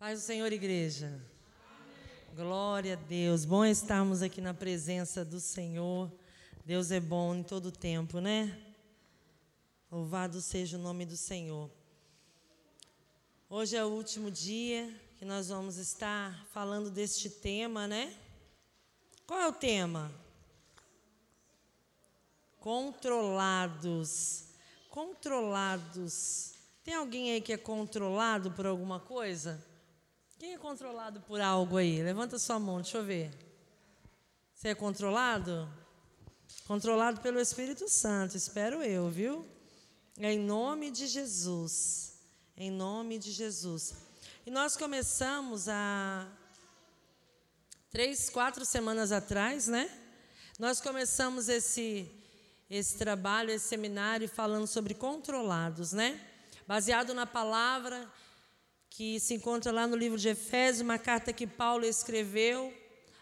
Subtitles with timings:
[0.00, 1.08] Paz do Senhor, igreja.
[1.08, 2.34] Amém.
[2.34, 3.44] Glória a Deus.
[3.44, 6.10] Bom estarmos aqui na presença do Senhor.
[6.64, 8.58] Deus é bom em todo tempo, né?
[9.92, 11.70] Louvado seja o nome do Senhor.
[13.46, 18.16] Hoje é o último dia que nós vamos estar falando deste tema, né?
[19.26, 20.10] Qual é o tema?
[22.58, 24.44] Controlados.
[24.88, 26.54] Controlados.
[26.82, 29.68] Tem alguém aí que é controlado por alguma coisa?
[30.40, 32.02] Quem é controlado por algo aí?
[32.02, 33.30] Levanta sua mão, deixa eu ver.
[34.54, 35.70] Você é controlado?
[36.66, 39.46] Controlado pelo Espírito Santo, espero eu, viu?
[40.16, 42.14] Em nome de Jesus.
[42.56, 43.92] Em nome de Jesus.
[44.46, 46.26] E nós começamos há
[47.90, 49.90] três, quatro semanas atrás, né?
[50.58, 52.10] Nós começamos esse,
[52.70, 56.18] esse trabalho, esse seminário, falando sobre controlados, né?
[56.66, 58.10] Baseado na palavra
[58.90, 62.74] que se encontra lá no livro de Efésios, uma carta que Paulo escreveu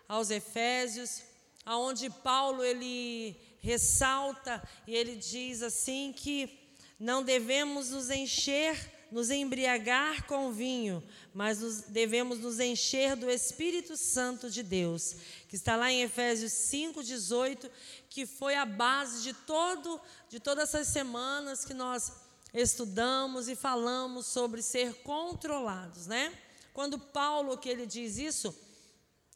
[0.09, 1.23] aos Efésios,
[1.65, 6.59] aonde Paulo ele ressalta e ele diz assim que
[6.99, 8.77] não devemos nos encher,
[9.13, 15.17] nos embriagar com vinho, mas nos, devemos nos encher do Espírito Santo de Deus,
[15.49, 17.71] que está lá em Efésios 5:18,
[18.09, 24.27] que foi a base de todo de todas essas semanas que nós estudamos e falamos
[24.27, 26.33] sobre ser controlados, né?
[26.73, 28.57] Quando Paulo que ele diz isso,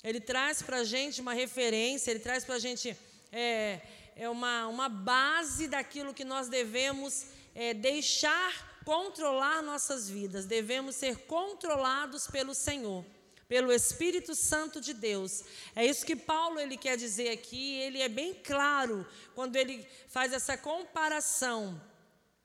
[0.03, 2.97] ele traz para a gente uma referência, ele traz para a gente
[3.31, 3.81] é,
[4.17, 10.47] é uma, uma base daquilo que nós devemos é, deixar controlar nossas vidas.
[10.47, 13.05] Devemos ser controlados pelo Senhor,
[13.49, 15.45] pelo Espírito Santo de Deus.
[15.75, 17.75] É isso que Paulo ele quer dizer aqui.
[17.77, 21.81] Ele é bem claro quando ele faz essa comparação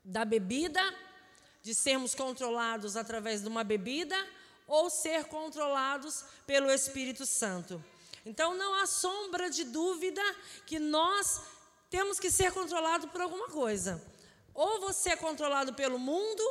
[0.07, 0.81] da bebida,
[1.61, 4.15] de sermos controlados através de uma bebida,
[4.65, 7.83] ou ser controlados pelo Espírito Santo.
[8.25, 10.21] Então não há sombra de dúvida
[10.65, 11.41] que nós
[11.89, 14.01] temos que ser controlados por alguma coisa.
[14.53, 16.43] Ou você é controlado pelo mundo,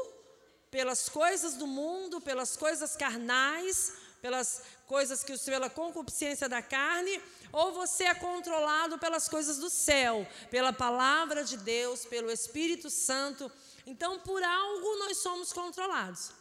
[0.71, 7.21] pelas coisas do mundo, pelas coisas carnais, pelas coisas que pela concupiscência da carne,
[7.53, 13.51] ou você é controlado pelas coisas do céu, pela palavra de Deus, pelo Espírito Santo.
[13.87, 16.33] Então, por algo nós somos controlados.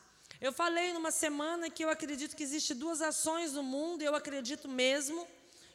[0.42, 4.16] Eu falei numa semana que eu acredito que existe duas ações no mundo, e eu
[4.16, 5.28] acredito mesmo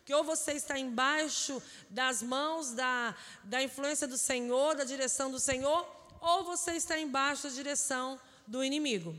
[0.05, 5.39] que ou você está embaixo das mãos da, da influência do Senhor, da direção do
[5.39, 5.87] Senhor,
[6.21, 9.15] ou você está embaixo da direção do inimigo.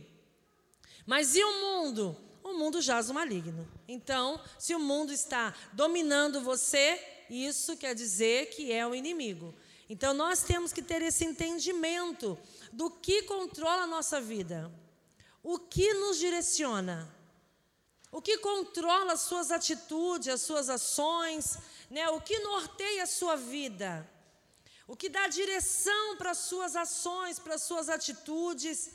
[1.05, 2.30] Mas e o mundo?
[2.43, 3.67] O mundo jaz o maligno.
[3.87, 9.53] Então, se o mundo está dominando você, isso quer dizer que é o inimigo.
[9.89, 12.37] Então, nós temos que ter esse entendimento
[12.71, 14.71] do que controla a nossa vida,
[15.43, 17.13] o que nos direciona,
[18.11, 21.57] o que controla as suas atitudes, as suas ações,
[21.89, 22.09] né?
[22.09, 24.09] o que norteia a sua vida,
[24.87, 28.91] o que dá direção para as suas ações, para as suas atitudes.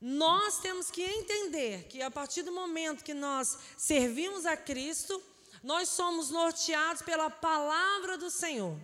[0.00, 5.20] Nós temos que entender que a partir do momento que nós servimos a Cristo,
[5.62, 8.78] nós somos norteados pela palavra do Senhor.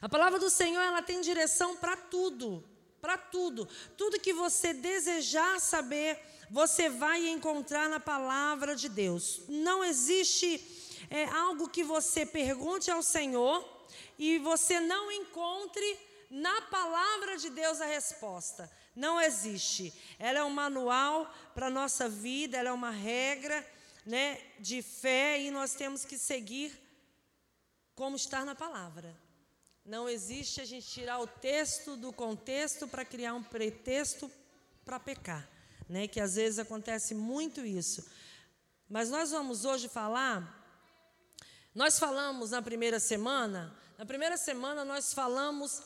[0.00, 2.64] A palavra do Senhor, ela tem direção para tudo,
[3.00, 3.68] para tudo.
[3.96, 6.18] Tudo que você desejar saber,
[6.50, 9.42] você vai encontrar na palavra de Deus.
[9.48, 13.86] Não existe é, algo que você pergunte ao Senhor
[14.18, 15.98] e você não encontre
[16.28, 18.68] na palavra de Deus a resposta.
[18.94, 19.92] Não existe.
[20.18, 23.66] Ela é um manual para a nossa vida, ela é uma regra
[24.04, 26.78] né, de fé e nós temos que seguir
[27.94, 29.14] como está na palavra.
[29.84, 34.30] Não existe a gente tirar o texto do contexto para criar um pretexto
[34.84, 35.48] para pecar,
[35.88, 36.06] né?
[36.06, 38.06] Que às vezes acontece muito isso.
[38.88, 40.60] Mas nós vamos hoje falar.
[41.74, 43.76] Nós falamos na primeira semana.
[43.98, 45.82] Na primeira semana nós falamos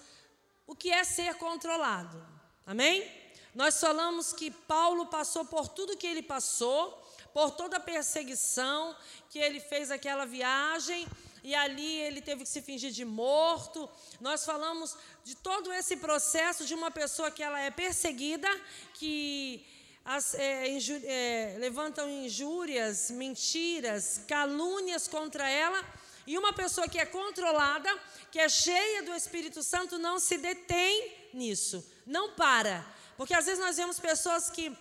[0.66, 2.36] o que é ser controlado.
[2.66, 3.09] Amém?
[3.54, 7.01] Nós falamos que Paulo passou por tudo que ele passou,
[7.33, 8.97] por toda a perseguição,
[9.30, 11.07] que ele fez aquela viagem
[11.45, 13.89] e ali ele teve que se fingir de morto.
[14.21, 18.48] Nós falamos de todo esse processo de uma pessoa que ela é perseguida,
[18.95, 19.65] que
[20.04, 25.80] as, é, é, levantam injúrias, mentiras, calúnias contra ela,
[26.27, 27.97] e uma pessoa que é controlada,
[28.33, 32.87] que é cheia do Espírito Santo, não se detém nisso não para.
[33.17, 34.77] Porque às vezes nós vemos pessoas que,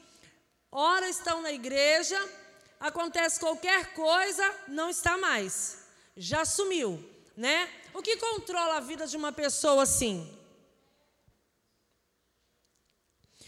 [0.71, 2.17] ora estão na igreja,
[2.79, 5.79] acontece qualquer coisa, não está mais.
[6.15, 7.03] Já sumiu,
[7.35, 7.69] né?
[7.93, 10.31] O que controla a vida de uma pessoa assim?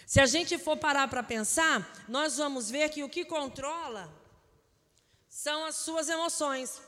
[0.06, 4.10] Se a gente for parar para pensar, nós vamos ver que o que controla
[5.28, 6.82] são as suas emoções,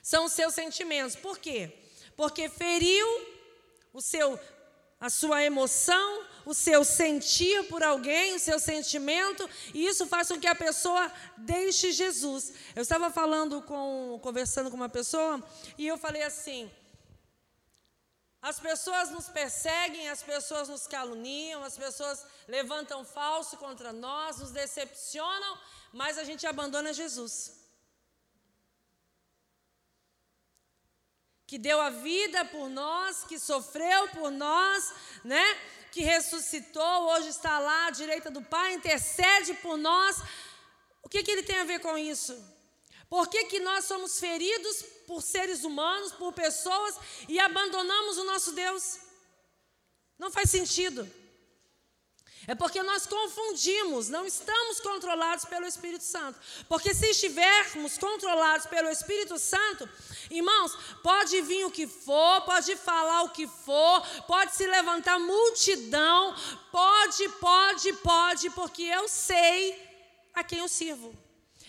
[0.00, 1.16] são os seus sentimentos.
[1.16, 1.76] Por quê?
[2.16, 3.06] Porque feriu
[3.92, 4.38] o seu,
[5.02, 10.38] a sua emoção, o seu sentir por alguém, o seu sentimento, e isso faz com
[10.38, 12.52] que a pessoa deixe Jesus.
[12.76, 15.42] Eu estava falando com, conversando com uma pessoa,
[15.76, 16.70] e eu falei assim:
[18.40, 24.52] as pessoas nos perseguem, as pessoas nos caluniam, as pessoas levantam falso contra nós, nos
[24.52, 25.58] decepcionam,
[25.92, 27.61] mas a gente abandona Jesus.
[31.52, 34.90] Que deu a vida por nós, que sofreu por nós,
[35.22, 35.44] né?
[35.90, 40.16] Que ressuscitou, hoje está lá à direita do Pai, intercede por nós.
[41.02, 42.34] O que, que ele tem a ver com isso?
[43.06, 46.96] Por que, que nós somos feridos por seres humanos, por pessoas
[47.28, 49.00] e abandonamos o nosso Deus?
[50.18, 51.06] Não faz sentido.
[52.46, 56.38] É porque nós confundimos, não estamos controlados pelo Espírito Santo.
[56.68, 59.88] Porque se estivermos controlados pelo Espírito Santo,
[60.28, 66.34] irmãos, pode vir o que for, pode falar o que for, pode se levantar multidão,
[66.72, 69.80] pode, pode, pode, porque eu sei
[70.34, 71.14] a quem eu sirvo.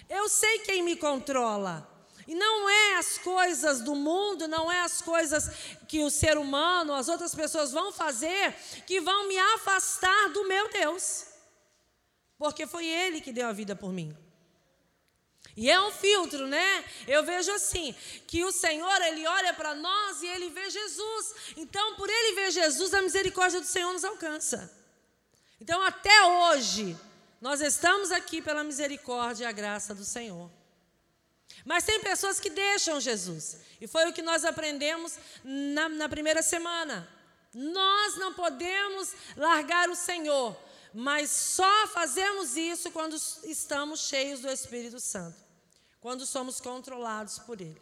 [0.10, 1.93] Eu sei quem me controla.
[2.28, 5.50] E não é as coisas do mundo, não é as coisas
[5.88, 8.54] que o ser humano, as outras pessoas vão fazer
[8.88, 11.26] que vão me afastar do meu Deus.
[12.38, 14.16] Porque foi Ele que deu a vida por mim.
[15.56, 16.84] E é um filtro, né?
[17.08, 17.94] Eu vejo assim,
[18.26, 21.36] que o Senhor, Ele olha para nós e Ele vê Jesus.
[21.58, 24.72] Então, por Ele ver Jesus, a misericórdia do Senhor nos alcança.
[25.62, 26.98] Então, até hoje,
[27.40, 30.50] nós estamos aqui pela misericórdia e a graça do Senhor.
[31.66, 33.60] Mas tem pessoas que deixam Jesus.
[33.80, 37.08] E foi o que nós aprendemos na, na primeira semana.
[37.54, 40.58] Nós não podemos largar o Senhor,
[40.94, 45.38] mas só fazemos isso quando estamos cheios do Espírito Santo,
[46.02, 47.82] quando somos controlados por Ele.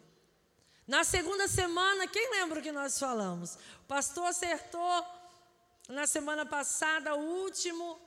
[0.86, 3.54] Na segunda semana, quem lembra o que nós falamos?
[3.84, 5.06] O pastor acertou
[5.88, 7.98] na semana passada o último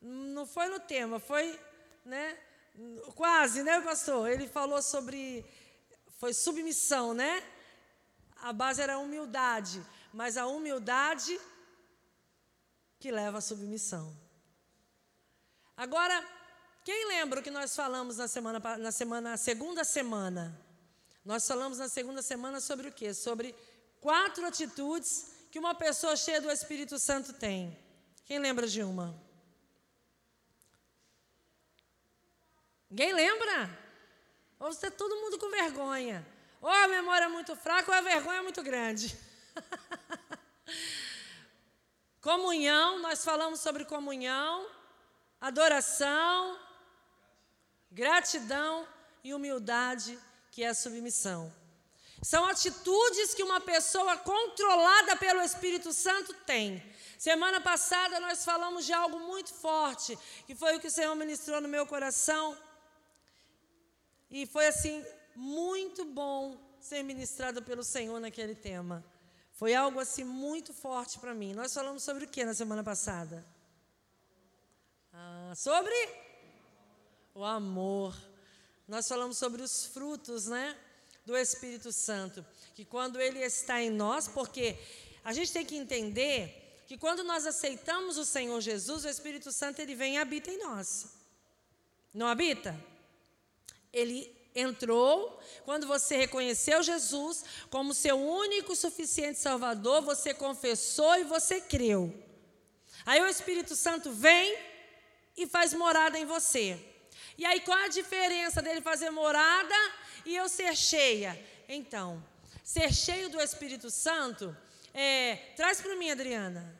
[0.00, 1.58] não foi no tema, foi,
[2.04, 2.38] né?
[3.14, 4.30] Quase, né, pastor?
[4.30, 5.44] Ele falou sobre
[6.18, 7.42] foi submissão, né?
[8.42, 11.38] A base era humildade, mas a humildade
[12.98, 14.16] que leva à submissão.
[15.76, 16.24] Agora,
[16.84, 20.56] quem lembra o que nós falamos na semana na semana segunda semana?
[21.24, 23.12] Nós falamos na segunda semana sobre o quê?
[23.12, 23.54] Sobre
[24.00, 27.76] quatro atitudes que uma pessoa cheia do Espírito Santo tem.
[28.24, 29.27] Quem lembra de uma?
[32.90, 33.78] Ninguém lembra?
[34.58, 36.26] Ou está todo mundo com vergonha.
[36.60, 39.16] Ou a memória é muito fraca ou a vergonha é muito grande.
[42.20, 44.68] comunhão, nós falamos sobre comunhão,
[45.40, 46.58] adoração,
[47.90, 48.86] gratidão
[49.22, 50.18] e humildade,
[50.50, 51.52] que é a submissão.
[52.22, 56.82] São atitudes que uma pessoa controlada pelo Espírito Santo tem.
[57.16, 61.60] Semana passada nós falamos de algo muito forte, que foi o que o Senhor ministrou
[61.60, 62.56] no meu coração
[64.30, 65.04] e foi assim
[65.34, 69.04] muito bom ser ministrado pelo Senhor naquele tema.
[69.52, 71.52] Foi algo assim muito forte para mim.
[71.52, 73.44] Nós falamos sobre o que na semana passada?
[75.12, 75.94] Ah, sobre
[77.34, 78.16] o amor.
[78.86, 80.76] Nós falamos sobre os frutos, né,
[81.26, 82.44] do Espírito Santo,
[82.74, 84.78] que quando ele está em nós, porque
[85.24, 89.80] a gente tem que entender que quando nós aceitamos o Senhor Jesus, o Espírito Santo
[89.80, 91.08] ele vem e habita em nós.
[92.14, 92.74] Não habita?
[93.92, 101.60] Ele entrou, quando você reconheceu Jesus como seu único suficiente Salvador, você confessou e você
[101.60, 102.12] creu.
[103.06, 104.58] Aí o Espírito Santo vem
[105.36, 106.78] e faz morada em você.
[107.36, 109.74] E aí qual a diferença dele fazer morada
[110.26, 111.40] e eu ser cheia?
[111.68, 112.22] Então,
[112.64, 114.54] ser cheio do Espírito Santo,
[114.92, 116.76] é, traz para mim, Adriana.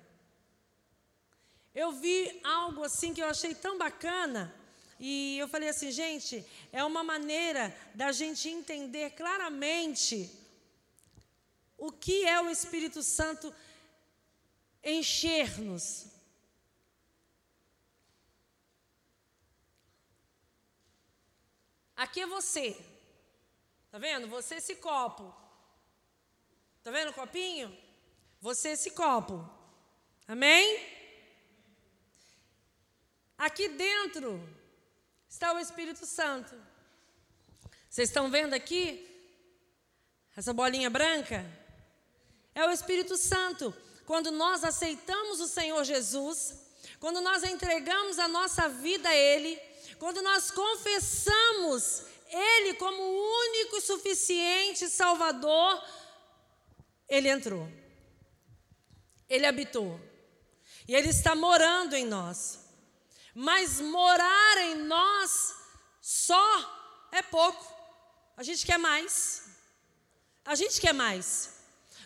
[1.75, 4.53] Eu vi algo assim que eu achei tão bacana.
[4.99, 10.29] E eu falei assim, gente, é uma maneira da gente entender claramente
[11.77, 13.55] o que é o Espírito Santo
[14.83, 16.07] encher-nos.
[21.95, 22.77] Aqui é você.
[23.91, 24.29] Tá vendo?
[24.29, 25.35] Você esse copo.
[26.83, 27.77] Tá vendo o copinho?
[28.41, 29.49] Você esse copo.
[30.27, 30.99] Amém?
[33.37, 34.58] Aqui dentro
[35.29, 36.55] está o Espírito Santo.
[37.89, 39.05] Vocês estão vendo aqui?
[40.37, 41.45] Essa bolinha branca?
[42.55, 43.75] É o Espírito Santo.
[44.07, 46.55] quando nós aceitamos o Senhor Jesus,
[46.99, 49.61] quando nós entregamos a nossa vida a Ele,
[49.99, 55.85] quando nós confessamos Ele como o único e suficiente Salvador,
[57.07, 57.69] Ele entrou.
[59.29, 60.01] Ele habitou.
[60.87, 62.68] E Ele está morando em nós.
[63.41, 65.55] Mas morar em nós
[66.01, 67.73] só é pouco.
[68.37, 69.45] A gente quer mais.
[70.45, 71.51] A gente quer mais.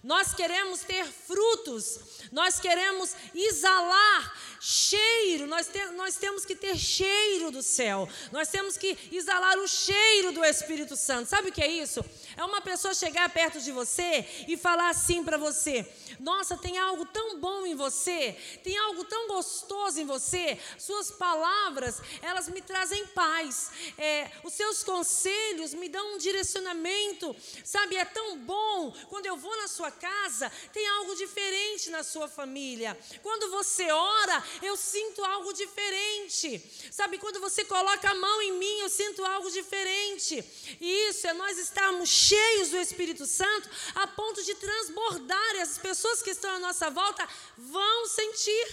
[0.02, 2.00] Nós queremos ter frutos,
[2.32, 8.76] nós queremos exalar cheiro, nós, te, nós temos que ter cheiro do céu, nós temos
[8.76, 11.30] que exalar o cheiro do Espírito Santo.
[11.30, 12.04] Sabe o que é isso?
[12.36, 15.86] É uma pessoa chegar perto de você e falar assim para você:
[16.18, 20.58] Nossa, tem algo tão bom em você, tem algo tão gostoso em você.
[20.78, 23.70] Suas palavras, elas me trazem paz.
[23.98, 27.34] É, os seus conselhos me dão um direcionamento.
[27.64, 32.28] Sabe, é tão bom quando eu vou na sua casa, tem algo diferente na sua
[32.28, 32.98] família.
[33.22, 36.62] Quando você ora, eu sinto algo diferente.
[36.90, 40.44] Sabe, quando você coloca a mão em mim, eu sinto algo diferente.
[40.80, 45.76] E isso é nós estarmos cheios do Espírito Santo a ponto de transbordar, e as
[45.78, 48.66] pessoas que estão à nossa volta vão sentir.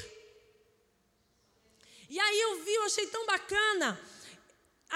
[2.10, 4.00] E aí eu vi, eu achei tão bacana.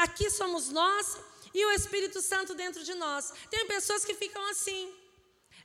[0.05, 1.17] Aqui somos nós
[1.53, 3.31] e o Espírito Santo dentro de nós.
[3.51, 4.83] Tem pessoas que ficam assim.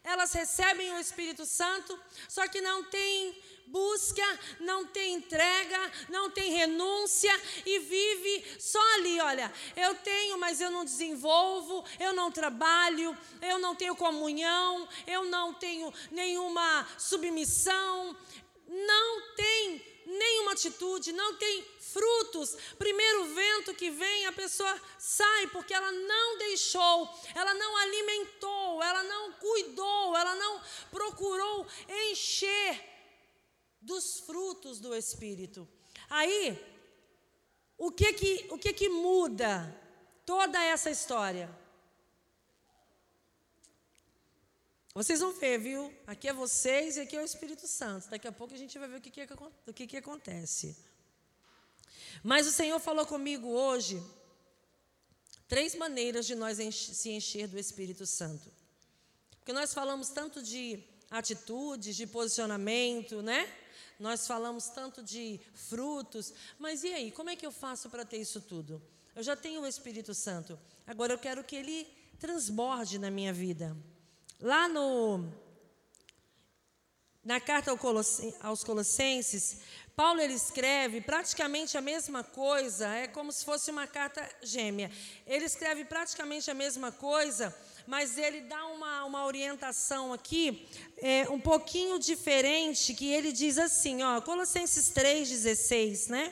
[0.05, 4.23] Elas recebem o Espírito Santo, só que não tem busca,
[4.61, 7.33] não tem entrega, não tem renúncia
[7.65, 13.59] e vive só ali, olha, eu tenho, mas eu não desenvolvo, eu não trabalho, eu
[13.59, 18.17] não tenho comunhão, eu não tenho nenhuma submissão,
[18.67, 22.57] não tem nenhuma atitude, não tem frutos.
[22.79, 29.03] Primeiro vento que vem, a pessoa sai porque ela não deixou, ela não alimentou, ela
[29.03, 30.61] não cuidou, ela não
[30.91, 31.67] procurou
[32.11, 32.98] encher
[33.89, 35.67] dos frutos do Espírito.
[36.11, 36.43] Aí,
[37.87, 39.53] o que que, o que, que muda
[40.27, 41.49] toda essa história?
[44.95, 45.83] Vocês vão ver, viu?
[46.07, 48.11] Aqui é vocês e aqui é o Espírito Santo.
[48.11, 49.27] Daqui a pouco a gente vai ver o que, que,
[49.67, 50.77] o que, que acontece.
[52.23, 54.03] Mas o Senhor falou comigo hoje
[55.47, 58.51] três maneiras de nós enche, se encher do Espírito Santo.
[59.39, 60.63] Porque nós falamos tanto de
[61.11, 63.41] atitudes, de posicionamento, né?
[63.99, 68.19] Nós falamos tanto de frutos, mas e aí, como é que eu faço para ter
[68.19, 68.81] isso tudo?
[69.15, 71.87] Eu já tenho o Espírito Santo, agora eu quero que ele
[72.19, 73.77] transborde na minha vida.
[74.41, 75.29] Lá no
[77.25, 77.77] na carta
[78.41, 79.59] aos Colossenses,
[79.95, 84.91] Paulo ele escreve praticamente a mesma coisa, é como se fosse uma carta gêmea.
[85.27, 87.55] Ele escreve praticamente a mesma coisa,
[87.89, 90.69] mas ele dá uma, uma orientação aqui
[90.99, 96.31] é, um pouquinho diferente, que ele diz assim, ó, Colossenses 3,16, né?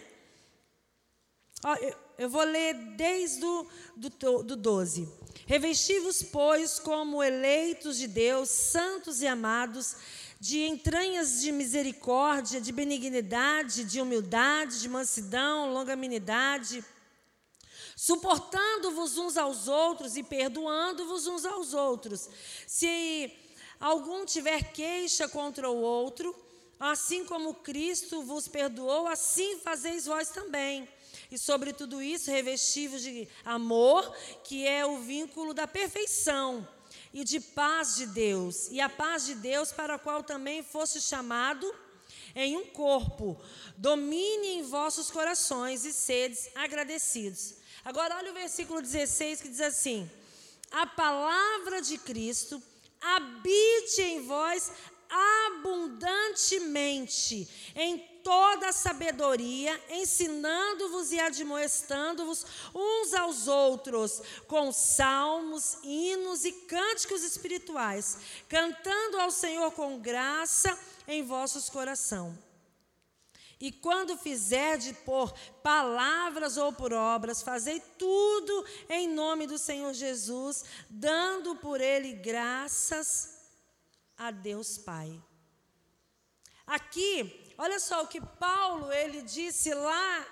[1.65, 5.09] Ó, eu, eu, vou ler desde o do, do 12.
[5.47, 9.97] Revesti-vos, pois, como eleitos de Deus, santos e amados,
[10.39, 16.85] de entranhas de misericórdia, de benignidade, de humildade, de mansidão, longanimidade,
[17.97, 22.29] suportando-vos uns aos outros e perdoando-vos uns aos outros.
[22.67, 23.33] Se
[23.81, 26.37] algum tiver queixa contra o outro,
[26.79, 30.87] assim como Cristo vos perdoou, assim fazeis vós também.
[31.31, 36.69] E sobre tudo isso, revestivos de amor, que é o vínculo da perfeição,
[37.15, 41.01] e de paz de Deus, e a paz de Deus para a qual também fosse
[41.01, 41.75] chamado
[42.35, 43.41] em um corpo,
[43.79, 47.55] domine em vossos corações e sedes agradecidos.
[47.87, 50.11] Agora, olha o versículo 16 que diz assim:
[50.73, 52.61] A palavra de Cristo
[53.01, 54.73] habite em vós
[55.09, 66.51] abundantemente, em toda a sabedoria, ensinando-vos e admoestando-vos uns aos outros, com salmos, hinos e
[66.51, 70.77] cânticos espirituais, cantando ao Senhor com graça
[71.07, 72.46] em vossos corações
[73.59, 75.33] e quando fizerdes por
[75.63, 83.49] palavras ou por obras, fazei tudo em nome do Senhor Jesus, dando por ele graças
[84.17, 85.23] a Deus Pai.
[86.67, 90.27] Aqui, olha só o que Paulo ele disse lá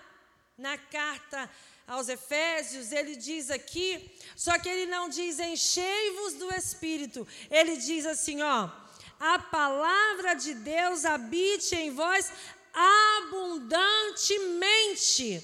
[0.59, 1.51] na carta
[1.87, 8.05] aos Efésios, ele diz aqui, só que ele não diz enchei-vos do Espírito, ele diz
[8.07, 8.71] assim, ó,
[9.19, 12.31] a palavra de Deus habite em vós
[12.75, 15.43] abundantemente.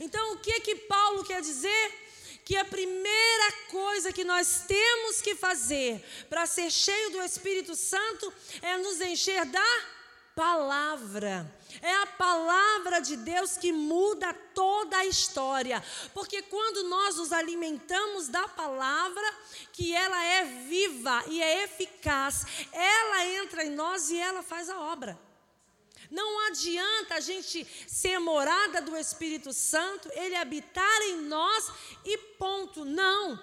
[0.00, 1.98] Então, o que é que Paulo quer dizer?
[2.44, 8.32] Que a primeira coisa que nós temos que fazer para ser cheio do Espírito Santo
[8.62, 9.66] é nos encher da
[10.34, 11.54] palavra.
[11.82, 15.82] É a palavra de Deus que muda toda a história.
[16.14, 19.34] Porque quando nós nos alimentamos da palavra,
[19.72, 24.80] que ela é viva e é eficaz, ela entra em nós e ela faz a
[24.80, 25.29] obra.
[26.10, 31.72] Não adianta a gente ser morada do Espírito Santo, ele habitar em nós
[32.04, 32.84] e ponto.
[32.84, 33.38] Não.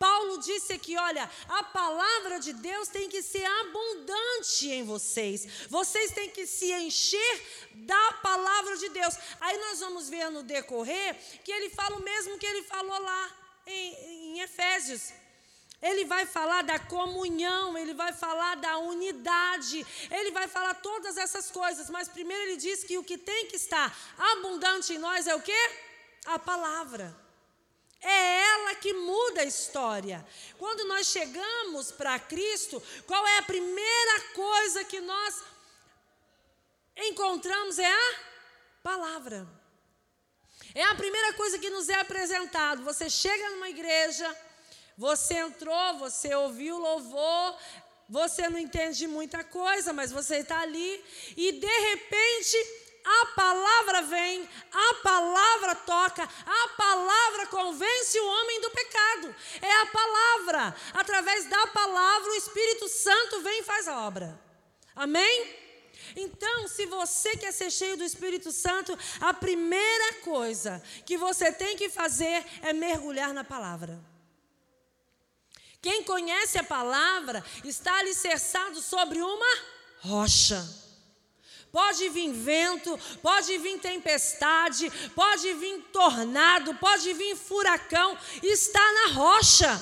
[0.00, 5.46] Paulo disse aqui: olha, a palavra de Deus tem que ser abundante em vocês.
[5.68, 9.14] Vocês têm que se encher da palavra de Deus.
[9.40, 13.36] Aí nós vamos ver no decorrer que ele fala o mesmo que ele falou lá
[13.66, 15.19] em, em Efésios.
[15.82, 21.50] Ele vai falar da comunhão, ele vai falar da unidade, ele vai falar todas essas
[21.50, 25.34] coisas, mas primeiro ele diz que o que tem que estar abundante em nós é
[25.34, 25.70] o quê?
[26.26, 27.16] A palavra.
[28.02, 30.26] É ela que muda a história.
[30.58, 35.42] Quando nós chegamos para Cristo, qual é a primeira coisa que nós
[36.96, 37.78] encontramos?
[37.78, 38.14] É a
[38.82, 39.46] palavra.
[40.74, 42.84] É a primeira coisa que nos é apresentado.
[42.84, 44.36] Você chega numa igreja,
[45.00, 47.56] você entrou, você ouviu o louvor,
[48.06, 51.02] você não entende muita coisa, mas você está ali
[51.34, 52.56] e de repente
[53.02, 59.34] a palavra vem, a palavra toca, a palavra convence o homem do pecado.
[59.62, 60.76] É a palavra.
[60.92, 64.38] Através da palavra, o Espírito Santo vem e faz a obra.
[64.94, 65.56] Amém?
[66.14, 71.74] Então, se você quer ser cheio do Espírito Santo, a primeira coisa que você tem
[71.74, 74.09] que fazer é mergulhar na palavra.
[75.82, 79.58] Quem conhece a palavra está alicerçado sobre uma
[80.00, 80.62] rocha.
[81.72, 89.80] Pode vir vento, pode vir tempestade, pode vir tornado, pode vir furacão, está na rocha.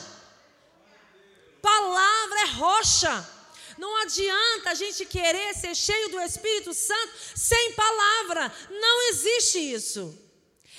[1.63, 3.39] Palavra é rocha.
[3.79, 8.53] Não adianta a gente querer ser cheio do Espírito Santo sem palavra.
[8.71, 10.17] Não existe isso.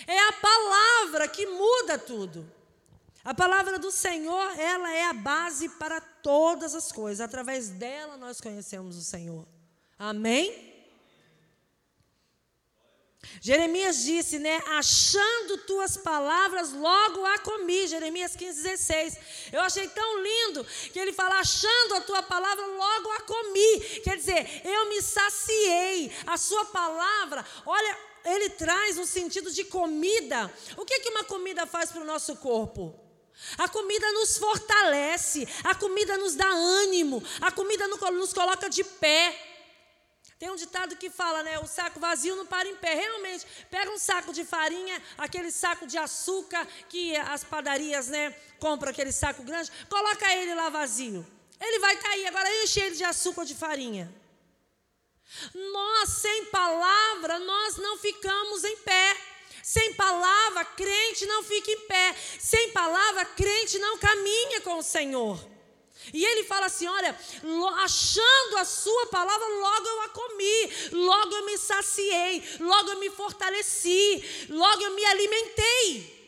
[0.05, 2.58] É a palavra que muda tudo.
[3.29, 7.21] A palavra do Senhor, ela é a base para todas as coisas.
[7.21, 9.47] Através dela nós conhecemos o Senhor.
[9.99, 10.47] Amém?
[13.39, 14.59] Jeremias disse, né?
[14.69, 17.85] Achando tuas palavras, logo a comi.
[17.85, 19.17] Jeremias 15, 16.
[19.53, 23.79] Eu achei tão lindo que ele fala: achando a tua palavra, logo a comi.
[24.03, 26.11] Quer dizer, eu me saciei.
[26.25, 30.51] A sua palavra, olha, ele traz um sentido de comida.
[30.75, 33.07] O que, que uma comida faz para o nosso corpo?
[33.57, 39.47] A comida nos fortalece, a comida nos dá ânimo, a comida nos coloca de pé.
[40.37, 41.59] Tem um ditado que fala, né?
[41.59, 42.93] O saco vazio não para em pé.
[42.93, 48.91] Realmente, pega um saco de farinha, aquele saco de açúcar que as padarias, né, compram
[48.91, 51.25] aquele saco grande, coloca ele lá vazio.
[51.59, 54.09] Ele vai cair, agora enche ele de açúcar ou de farinha.
[55.53, 59.17] Nós, sem palavra, nós não ficamos em pé.
[59.63, 62.15] Sem palavra, crente não fica em pé.
[62.39, 65.39] Sem palavra, crente não caminha com o Senhor.
[66.13, 67.17] E ele fala assim: olha,
[67.83, 73.09] achando a sua palavra, logo eu a comi, logo eu me saciei, logo eu me
[73.09, 76.19] fortaleci, logo eu me alimentei.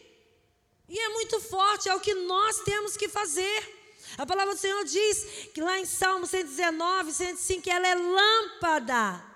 [0.87, 3.79] E é muito forte, é o que nós temos que fazer.
[4.17, 9.30] A palavra do Senhor diz que lá em Salmo 119, 105, ela é lâmpada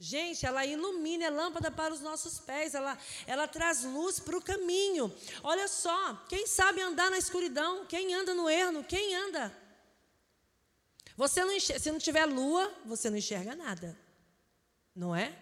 [0.00, 4.42] Gente, ela ilumina, é lâmpada para os nossos pés, ela, ela traz luz para o
[4.42, 5.12] caminho.
[5.42, 7.84] Olha só, quem sabe andar na escuridão?
[7.86, 8.84] Quem anda no erro?
[8.84, 9.52] Quem anda?
[11.16, 13.98] Você não enxerga, se não tiver lua, você não enxerga nada,
[14.94, 15.36] não é?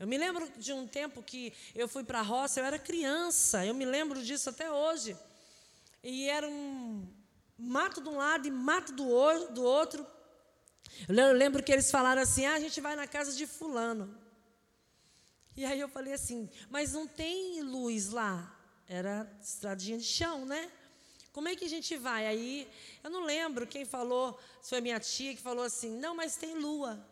[0.00, 3.64] Eu me lembro de um tempo que eu fui para a roça, eu era criança,
[3.64, 5.16] eu me lembro disso até hoje.
[6.02, 7.06] E era um
[7.56, 10.04] mato de um lado e mato do outro,
[11.08, 14.18] eu lembro que eles falaram assim: ah, a gente vai na casa de Fulano.
[15.56, 18.58] E aí eu falei assim: mas não tem luz lá?
[18.88, 20.70] Era estradinha de chão, né?
[21.32, 22.26] Como é que a gente vai?
[22.26, 22.68] Aí
[23.02, 26.54] eu não lembro quem falou, se foi minha tia que falou assim: não, mas tem
[26.54, 27.04] lua.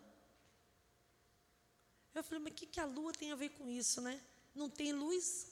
[2.15, 4.21] Eu falei: mas o que, que a lua tem a ver com isso, né?
[4.55, 5.50] Não tem luz?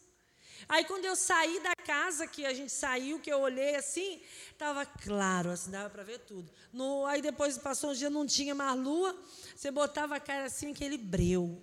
[0.69, 4.87] Aí quando eu saí da casa que a gente saiu, que eu olhei assim, estava
[4.87, 6.51] claro, assim, dava para ver tudo.
[6.73, 9.15] No, aí depois passou um dia, não tinha mais lua,
[9.55, 11.61] você botava a cara assim, aquele breu.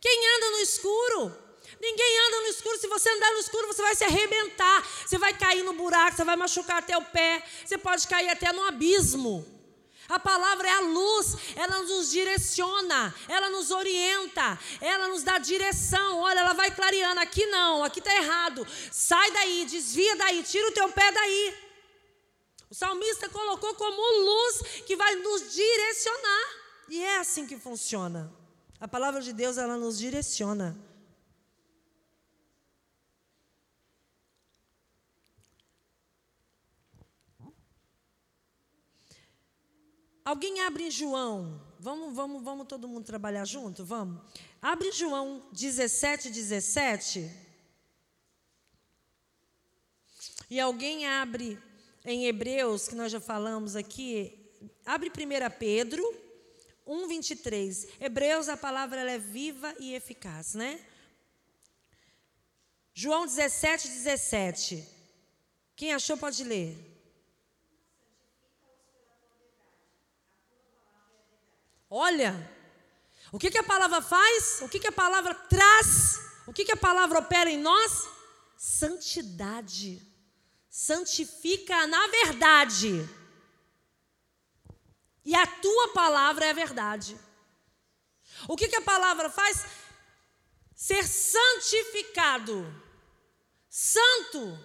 [0.00, 1.44] Quem anda no escuro?
[1.80, 2.78] Ninguém anda no escuro.
[2.78, 4.86] Se você andar no escuro, você vai se arrebentar.
[5.06, 7.42] Você vai cair no buraco, você vai machucar até o pé.
[7.64, 9.53] Você pode cair até no abismo.
[10.08, 16.18] A palavra é a luz, ela nos direciona, ela nos orienta, ela nos dá direção.
[16.20, 17.20] Olha, ela vai clareando.
[17.20, 18.66] Aqui não, aqui está errado.
[18.92, 21.54] Sai daí, desvia daí, tira o teu pé daí.
[22.70, 26.48] O salmista colocou como luz que vai nos direcionar.
[26.88, 28.30] E é assim que funciona.
[28.80, 30.76] A palavra de Deus, ela nos direciona.
[40.24, 41.60] Alguém abre em João.
[41.78, 43.84] Vamos, vamos, vamos todo mundo trabalhar junto?
[43.84, 44.22] Vamos.
[44.62, 47.30] Abre João 17, 17.
[50.48, 51.58] E alguém abre
[52.04, 54.50] em Hebreus, que nós já falamos aqui,
[54.84, 56.02] abre 1 Pedro
[56.86, 57.88] 1, 23.
[58.00, 60.80] Hebreus, a palavra ela é viva e eficaz, né?
[62.92, 64.86] João 17, 17.
[65.74, 66.93] Quem achou pode ler.
[71.96, 72.34] Olha,
[73.30, 74.60] o que, que a palavra faz?
[74.62, 76.18] O que, que a palavra traz?
[76.44, 78.08] O que, que a palavra opera em nós?
[78.56, 80.02] Santidade.
[80.68, 83.08] Santifica na verdade.
[85.24, 87.16] E a tua palavra é a verdade.
[88.48, 89.64] O que, que a palavra faz?
[90.74, 92.66] Ser santificado.
[93.70, 94.58] Santo.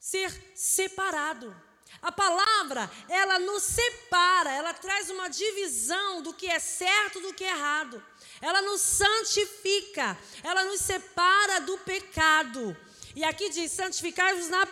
[0.00, 1.54] Ser separado.
[2.00, 7.44] A palavra, ela nos separa, ela traz uma divisão do que é certo do que
[7.44, 8.02] é errado.
[8.40, 12.76] Ela nos santifica, ela nos separa do pecado.
[13.16, 14.64] E aqui diz: santificai-vos na,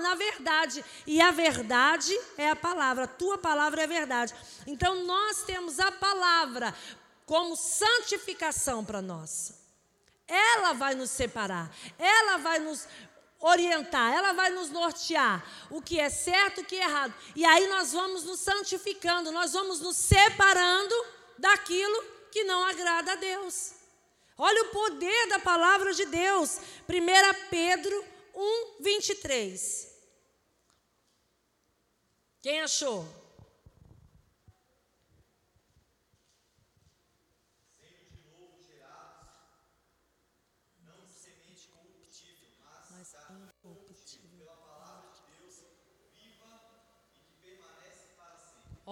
[0.00, 0.84] na verdade.
[1.06, 4.34] E a verdade é a palavra, a tua palavra é a verdade.
[4.66, 6.74] Então nós temos a palavra
[7.24, 9.54] como santificação para nós.
[10.26, 12.88] Ela vai nos separar, ela vai nos
[13.42, 17.12] orientar, ela vai nos nortear o que é certo, o que é errado.
[17.36, 20.94] E aí nós vamos nos santificando, nós vamos nos separando
[21.36, 23.72] daquilo que não agrada a Deus.
[24.38, 26.58] Olha o poder da palavra de Deus.
[26.88, 29.88] 1 Pedro 1, 23.
[32.40, 33.21] Quem achou?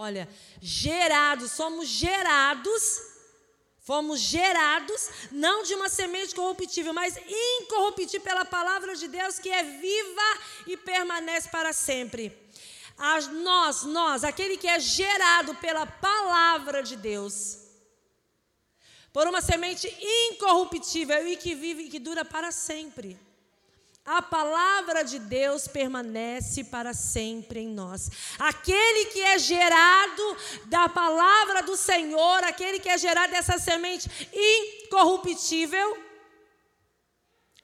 [0.03, 0.27] Olha,
[0.63, 3.03] gerados, somos gerados,
[3.81, 7.19] fomos gerados não de uma semente corruptível, mas
[7.59, 10.29] incorruptível pela palavra de Deus que é viva
[10.67, 12.35] e permanece para sempre.
[12.97, 17.59] As, nós, nós, aquele que é gerado pela palavra de Deus,
[19.13, 19.87] por uma semente
[20.31, 23.19] incorruptível e que vive e que dura para sempre.
[24.13, 28.11] A palavra de Deus permanece para sempre em nós.
[28.41, 35.97] Aquele que é gerado da palavra do Senhor, aquele que é gerado dessa semente incorruptível,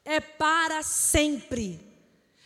[0.05, 1.85] é para sempre.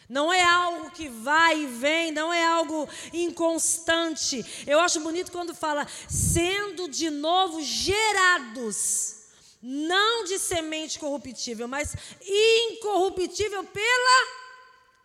[0.10, 4.44] Não é algo que vai e vem, não é algo inconstante.
[4.66, 9.21] Eu acho bonito quando fala sendo de novo gerados
[9.62, 14.42] não de semente corruptível, mas incorruptível pela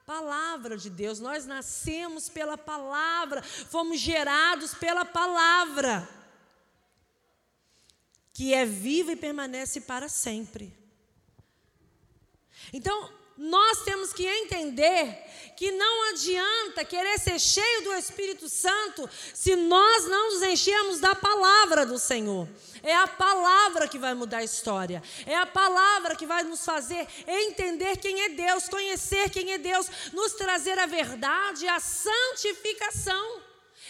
[0.06, 1.20] palavra de Deus.
[1.20, 6.08] Nós nascemos pela palavra, fomos gerados pela palavra,
[8.32, 10.72] que é viva e permanece para sempre.
[12.72, 15.25] Então, nós temos que entender
[15.56, 21.14] que não adianta querer ser cheio do Espírito Santo se nós não nos enchermos da
[21.14, 22.46] palavra do Senhor.
[22.82, 25.02] É a palavra que vai mudar a história.
[25.24, 29.88] É a palavra que vai nos fazer entender quem é Deus, conhecer quem é Deus,
[30.12, 33.40] nos trazer a verdade, a santificação.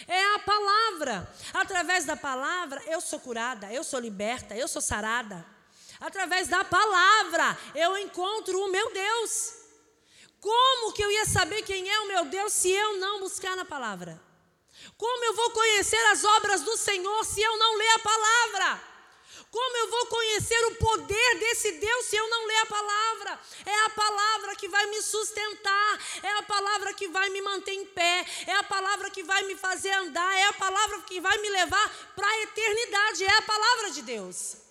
[0.07, 1.31] É a palavra.
[1.53, 5.45] Através da palavra, eu sou curada, eu sou liberta, eu sou sarada.
[5.99, 9.56] Através da palavra eu encontro o meu Deus.
[10.39, 13.65] Como que eu ia saber quem é o meu Deus se eu não buscar na
[13.65, 14.21] palavra?
[14.97, 18.81] Como eu vou conhecer as obras do Senhor se eu não ler a palavra?
[19.49, 23.39] Como eu vou conhecer o poder desse Deus se eu não ler a palavra?
[23.65, 27.85] É a palavra que vai me sustentar, é a palavra que vai me manter em
[27.85, 31.49] pé, é a palavra que vai me fazer andar, é a palavra que vai me
[31.49, 34.66] levar para a eternidade, é a palavra de Deus.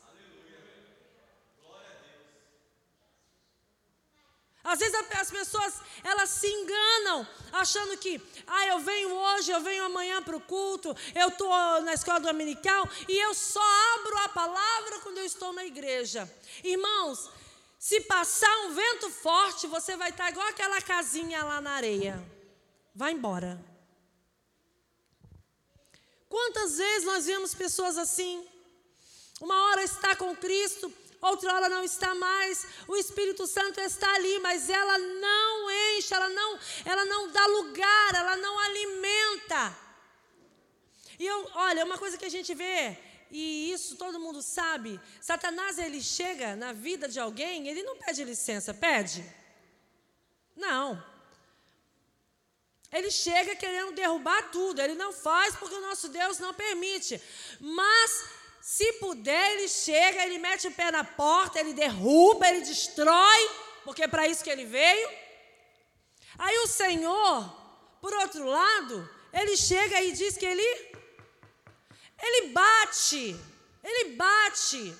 [4.66, 9.84] Às vezes as pessoas elas se enganam, achando que, ah, eu venho hoje, eu venho
[9.84, 11.48] amanhã para o culto, eu estou
[11.82, 13.62] na escola dominical e eu só
[13.94, 16.28] abro a palavra quando eu estou na igreja.
[16.64, 17.30] Irmãos,
[17.78, 22.20] se passar um vento forte, você vai estar igual aquela casinha lá na areia.
[22.92, 23.64] Vai embora.
[26.28, 28.44] Quantas vezes nós vemos pessoas assim?
[29.40, 32.66] Uma hora está com Cristo, outra hora não está mais.
[32.86, 38.14] O Espírito Santo está ali, mas ela não enche, ela não, ela não dá lugar,
[38.14, 39.76] ela não alimenta.
[41.18, 42.98] E eu, olha, uma coisa que a gente vê
[43.30, 48.22] e isso todo mundo sabe, Satanás ele chega na vida de alguém, ele não pede
[48.24, 49.24] licença, pede?
[50.54, 51.02] Não.
[52.92, 57.20] Ele chega querendo derrubar tudo, ele não faz porque o nosso Deus não permite.
[57.60, 58.24] Mas
[58.66, 63.50] se puder, ele chega, ele mete o pé na porta, ele derruba, ele destrói,
[63.84, 65.08] porque é para isso que ele veio.
[66.36, 67.48] Aí o Senhor,
[68.00, 70.68] por outro lado, ele chega e diz que ele
[72.20, 73.36] ele bate,
[73.84, 74.92] ele bate.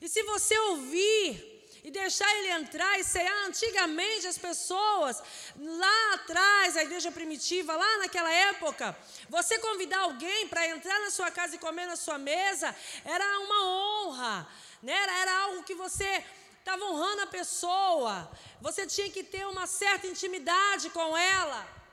[0.00, 1.53] E se você ouvir
[1.84, 5.22] e deixar ele entrar e cear, antigamente as pessoas,
[5.54, 8.96] lá atrás, a igreja primitiva, lá naquela época,
[9.28, 13.66] você convidar alguém para entrar na sua casa e comer na sua mesa, era uma
[13.66, 14.48] honra,
[14.82, 14.94] né?
[14.94, 16.24] era, era algo que você
[16.58, 18.30] estava honrando a pessoa,
[18.62, 21.83] você tinha que ter uma certa intimidade com ela.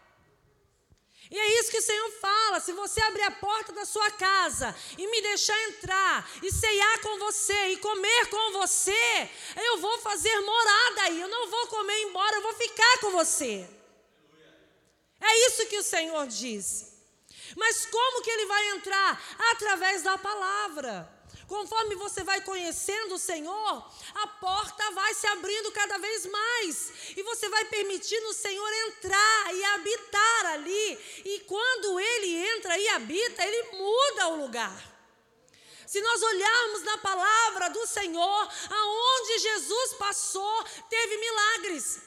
[1.32, 4.76] E é isso que o Senhor fala: se você abrir a porta da sua casa
[4.98, 10.38] e me deixar entrar, e ceiar com você, e comer com você, eu vou fazer
[10.42, 13.66] morada aí, eu não vou comer embora, eu vou ficar com você.
[15.22, 16.92] É isso que o Senhor diz.
[17.56, 19.24] Mas como que ele vai entrar?
[19.52, 21.21] Através da palavra.
[21.52, 23.86] Conforme você vai conhecendo o Senhor,
[24.16, 26.94] a porta vai se abrindo cada vez mais.
[27.18, 31.22] E você vai permitindo o Senhor entrar e habitar ali.
[31.26, 34.82] E quando ele entra e habita, ele muda o lugar.
[35.86, 42.00] Se nós olharmos na palavra do Senhor, aonde Jesus passou, teve milagres.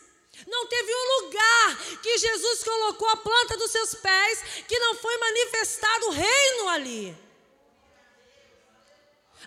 [0.47, 5.19] Não teve um lugar que Jesus colocou a planta dos seus pés que não foi
[5.19, 7.24] manifestado o reino ali.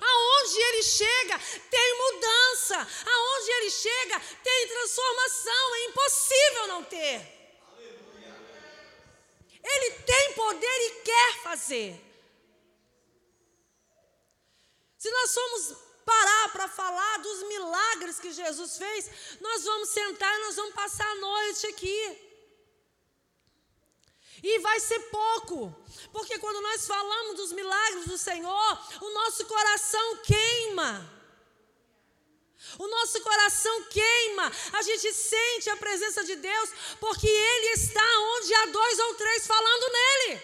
[0.01, 2.75] Aonde ele chega, tem mudança.
[2.77, 5.75] Aonde ele chega, tem transformação.
[5.75, 7.37] É impossível não ter.
[9.63, 12.01] Ele tem poder e quer fazer.
[14.97, 19.09] Se nós formos parar para falar dos milagres que Jesus fez,
[19.41, 22.26] nós vamos sentar e nós vamos passar a noite aqui.
[24.43, 25.75] E vai ser pouco,
[26.11, 31.17] porque quando nós falamos dos milagres do Senhor, o nosso coração queima.
[32.77, 36.69] O nosso coração queima, a gente sente a presença de Deus,
[36.99, 38.03] porque Ele está
[38.35, 40.41] onde há dois ou três falando nele.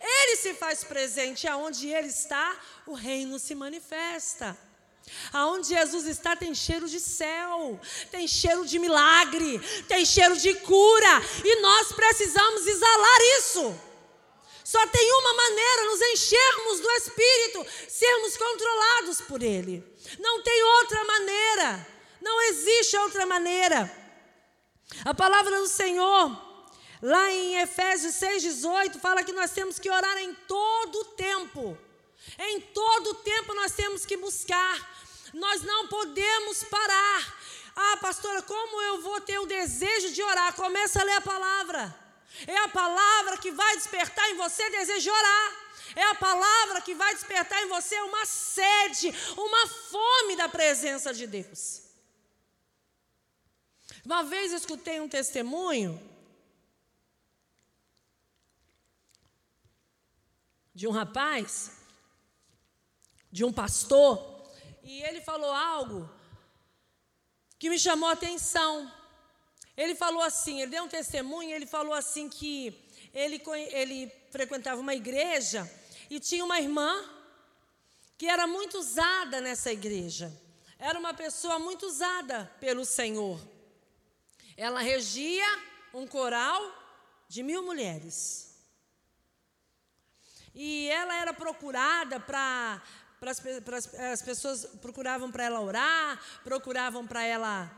[0.00, 4.58] Ele se faz presente, aonde Ele está, o reino se manifesta.
[5.32, 7.78] Aonde Jesus está tem cheiro de céu,
[8.10, 13.80] tem cheiro de milagre, tem cheiro de cura, e nós precisamos exalar isso.
[14.64, 19.84] Só tem uma maneira nos enchermos do Espírito, sermos controlados por Ele.
[20.18, 21.86] Não tem outra maneira,
[22.20, 24.04] não existe outra maneira.
[25.04, 26.30] A palavra do Senhor,
[27.02, 31.76] lá em Efésios 6,18, fala que nós temos que orar em todo o tempo.
[32.38, 34.93] Em todo o tempo nós temos que buscar.
[35.34, 37.36] Nós não podemos parar.
[37.74, 40.54] Ah, pastora, como eu vou ter o desejo de orar?
[40.54, 41.94] Começa a ler a palavra.
[42.46, 45.64] É a palavra que vai despertar em você desejo de orar.
[45.96, 51.26] É a palavra que vai despertar em você uma sede, uma fome da presença de
[51.26, 51.82] Deus.
[54.04, 56.00] Uma vez eu escutei um testemunho
[60.74, 61.72] de um rapaz,
[63.32, 64.33] de um pastor,
[64.84, 66.08] e ele falou algo
[67.58, 68.92] que me chamou a atenção.
[69.76, 72.78] Ele falou assim, ele deu um testemunho, ele falou assim que
[73.12, 73.42] ele,
[73.72, 75.68] ele frequentava uma igreja
[76.10, 76.92] e tinha uma irmã
[78.18, 80.32] que era muito usada nessa igreja.
[80.78, 83.40] Era uma pessoa muito usada pelo Senhor.
[84.56, 85.46] Ela regia
[85.92, 86.62] um coral
[87.28, 88.54] de mil mulheres.
[90.54, 92.80] E ela era procurada para
[93.30, 97.70] as pessoas procuravam para ela orar, procuravam para ela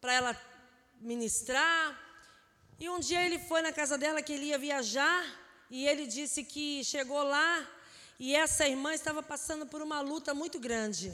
[0.00, 0.40] para ela
[1.00, 1.98] ministrar.
[2.78, 5.24] E um dia ele foi na casa dela que ele ia viajar
[5.70, 7.66] e ele disse que chegou lá
[8.18, 11.12] e essa irmã estava passando por uma luta muito grande.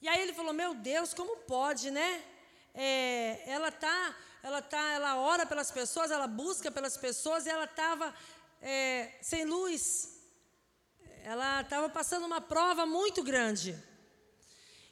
[0.00, 2.24] E aí ele falou: Meu Deus, como pode, né?
[2.74, 7.64] É, ela tá, ela tá, ela ora pelas pessoas, ela busca pelas pessoas, e ela
[7.64, 8.14] estava
[8.60, 10.11] é, sem luz
[11.24, 13.76] ela estava passando uma prova muito grande.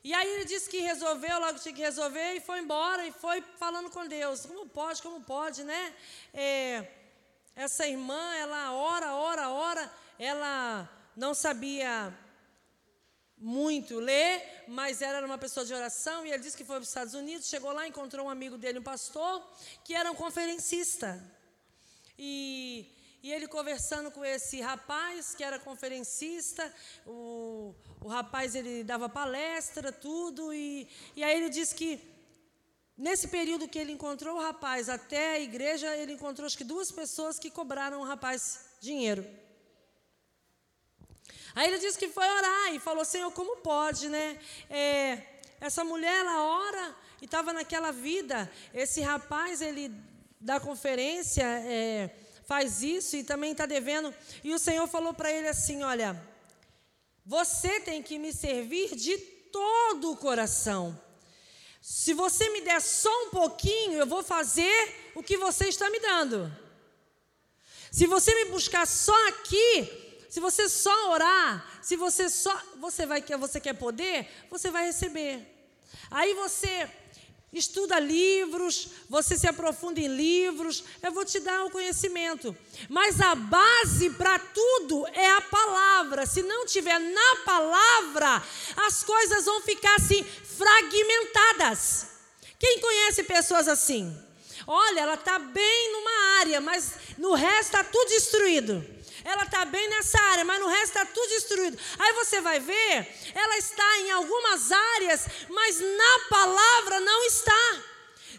[0.03, 3.43] E aí ele disse que resolveu, logo tinha que resolver, e foi embora, e foi
[3.59, 4.47] falando com Deus.
[4.47, 5.95] Como pode, como pode, né?
[6.33, 6.87] É,
[7.55, 12.16] essa irmã, ela ora, ora, ora, ela não sabia
[13.37, 16.88] muito ler, mas era uma pessoa de oração, e ele disse que foi para os
[16.88, 19.43] Estados Unidos, chegou lá, encontrou um amigo dele, um pastor,
[19.85, 21.23] que era um conferencista.
[22.19, 22.90] E
[23.22, 26.72] e ele conversando com esse rapaz que era conferencista,
[27.06, 32.00] o, o rapaz ele dava palestra, tudo, e, e aí ele disse que
[32.96, 36.90] nesse período que ele encontrou o rapaz até a igreja, ele encontrou acho que duas
[36.90, 39.26] pessoas que cobraram o rapaz dinheiro.
[41.54, 44.38] Aí ele disse que foi orar e falou: Senhor, como pode, né?
[44.68, 48.50] É, essa mulher, ela ora e estava naquela vida.
[48.72, 49.92] Esse rapaz, ele
[50.40, 52.11] da conferência, é,
[52.50, 54.12] faz isso e também está devendo.
[54.42, 56.20] E o Senhor falou para ele assim: Olha,
[57.24, 59.16] você tem que me servir de
[59.52, 61.00] todo o coração.
[61.80, 66.00] Se você me der só um pouquinho, eu vou fazer o que você está me
[66.00, 66.52] dando.
[67.92, 73.22] Se você me buscar só aqui, se você só orar, se você só você vai
[73.22, 75.46] você quer poder, você vai receber.
[76.10, 76.90] Aí você
[77.52, 82.56] estuda livros, você se aprofunda em livros, eu vou te dar o conhecimento.
[82.88, 86.26] Mas a base para tudo é a palavra.
[86.26, 88.42] Se não tiver na palavra,
[88.86, 92.06] as coisas vão ficar assim fragmentadas.
[92.58, 94.16] Quem conhece pessoas assim?
[94.66, 98.99] Olha, ela está bem numa área, mas no resto está tudo destruído.
[99.24, 101.78] Ela está bem nessa área, mas no resto está tudo destruído.
[101.98, 107.83] Aí você vai ver, ela está em algumas áreas, mas na palavra não está.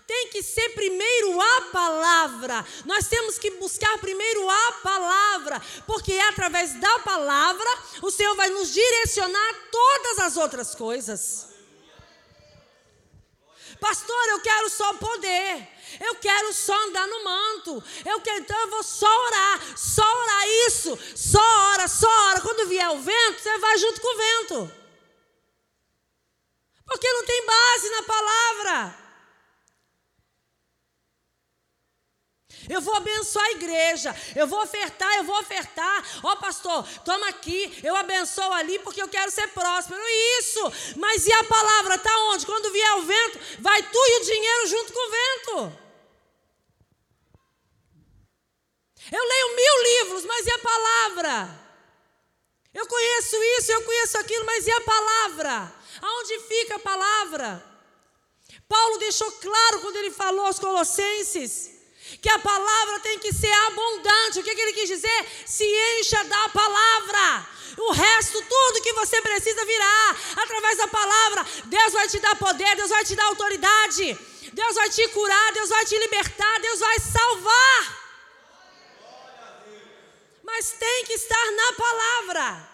[0.07, 2.65] Tem que ser primeiro a palavra.
[2.85, 7.69] Nós temos que buscar primeiro a palavra, porque é através da palavra
[8.01, 11.50] o Senhor vai nos direcionar todas as outras coisas.
[13.81, 15.67] Pastor, eu quero só poder.
[15.99, 17.83] Eu quero só andar no manto.
[18.05, 22.41] Eu quero, então eu vou só orar, só orar isso, só ora, só ora.
[22.41, 24.71] Quando vier o vento, você vai junto com o vento.
[26.85, 29.01] Porque não tem base na palavra.
[32.69, 34.15] Eu vou abençoar a igreja.
[34.35, 36.05] Eu vou ofertar, eu vou ofertar.
[36.23, 37.79] Ó, oh, pastor, toma aqui.
[37.83, 40.01] Eu abençoo ali porque eu quero ser próspero.
[40.39, 40.61] Isso.
[40.97, 42.45] Mas e a palavra está onde?
[42.45, 45.81] Quando vier o vento, vai tu e o dinheiro junto com o vento.
[49.11, 51.59] Eu leio mil livros, mas e a palavra?
[52.73, 55.73] Eu conheço isso, eu conheço aquilo, mas e a palavra?
[56.01, 57.71] Aonde fica a palavra?
[58.69, 61.80] Paulo deixou claro quando ele falou aos Colossenses
[62.19, 64.39] que a palavra tem que ser abundante.
[64.39, 65.25] O que, que ele quis dizer?
[65.45, 65.65] Se
[65.99, 67.47] encha da palavra.
[67.77, 71.45] O resto, tudo que você precisa virá através da palavra.
[71.65, 74.17] Deus vai te dar poder, Deus vai te dar autoridade,
[74.51, 78.01] Deus vai te curar, Deus vai te libertar, Deus vai salvar
[80.51, 82.69] mas tem que estar na palavra.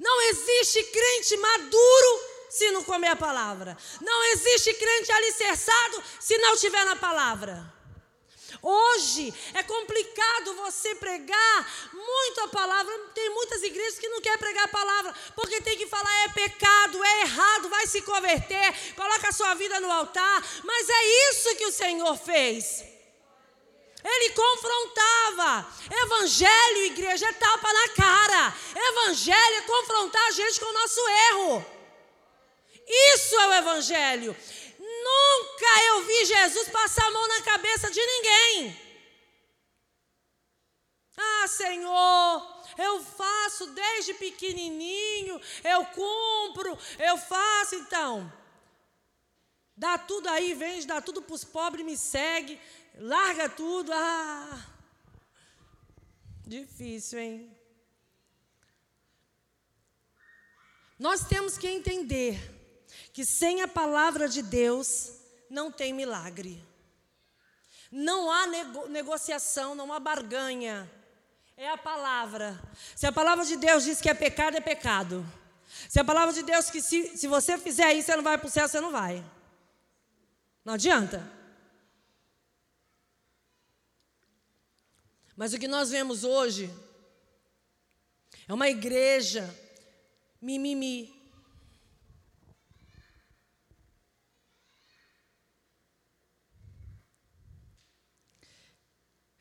[0.00, 3.76] Não existe crente maduro se não comer a palavra.
[4.00, 7.74] Não existe crente alicerçado se não estiver na palavra.
[8.62, 12.96] Hoje é complicado você pregar muito a palavra.
[13.12, 17.02] Tem muitas igrejas que não querem pregar a palavra, porque tem que falar é pecado,
[17.02, 20.42] é errado, vai se converter, coloca a sua vida no altar.
[20.62, 22.84] Mas é isso que o Senhor fez.
[24.04, 25.66] Ele confrontava.
[25.90, 28.54] Evangelho, igreja, é tapa na cara.
[28.76, 31.00] Evangelho é confrontar a gente com o nosso
[31.32, 31.73] erro.
[32.86, 34.36] Isso é o Evangelho.
[34.78, 38.84] Nunca eu vi Jesus passar a mão na cabeça de ninguém.
[41.16, 48.32] Ah, Senhor, eu faço desde pequenininho, eu cumpro, eu faço então.
[49.76, 52.60] Dá tudo aí, vende, dá tudo para os pobres, me segue.
[52.96, 53.92] Larga tudo.
[53.92, 54.66] Ah!
[56.46, 57.56] Difícil, hein?
[60.98, 62.53] Nós temos que entender
[63.14, 65.12] que sem a palavra de Deus
[65.48, 66.60] não tem milagre.
[67.88, 70.90] Não há nego negociação, não há barganha.
[71.56, 72.60] É a palavra.
[72.96, 75.24] Se a palavra de Deus diz que é pecado, é pecado.
[75.88, 78.48] Se a palavra de Deus que se, se você fizer isso, você não vai para
[78.48, 79.24] o céu, você não vai.
[80.64, 81.24] Não adianta.
[85.36, 86.68] Mas o que nós vemos hoje
[88.48, 89.48] é uma igreja
[90.42, 91.13] mimimi.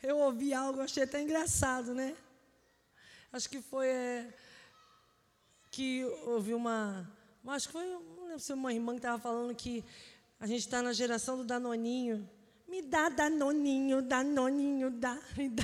[0.06, 2.14] Eu ouvi algo, achei até engraçado, né?
[3.32, 4.34] Acho que foi é,
[5.72, 7.10] que ouvi uma.
[7.48, 9.82] Acho que foi, não lembro se uma irmã que estava falando que
[10.42, 12.30] a gente está na geração do Danoninho.
[12.68, 15.64] Me dá danoninho, danoninho, dá, me dá.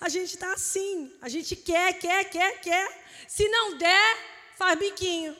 [0.00, 3.04] A gente está assim, a gente quer, quer, quer, quer.
[3.28, 4.16] Se não der,
[4.56, 5.36] faz biquinho.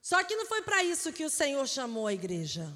[0.00, 2.72] Só que não foi para isso que o Senhor chamou a igreja.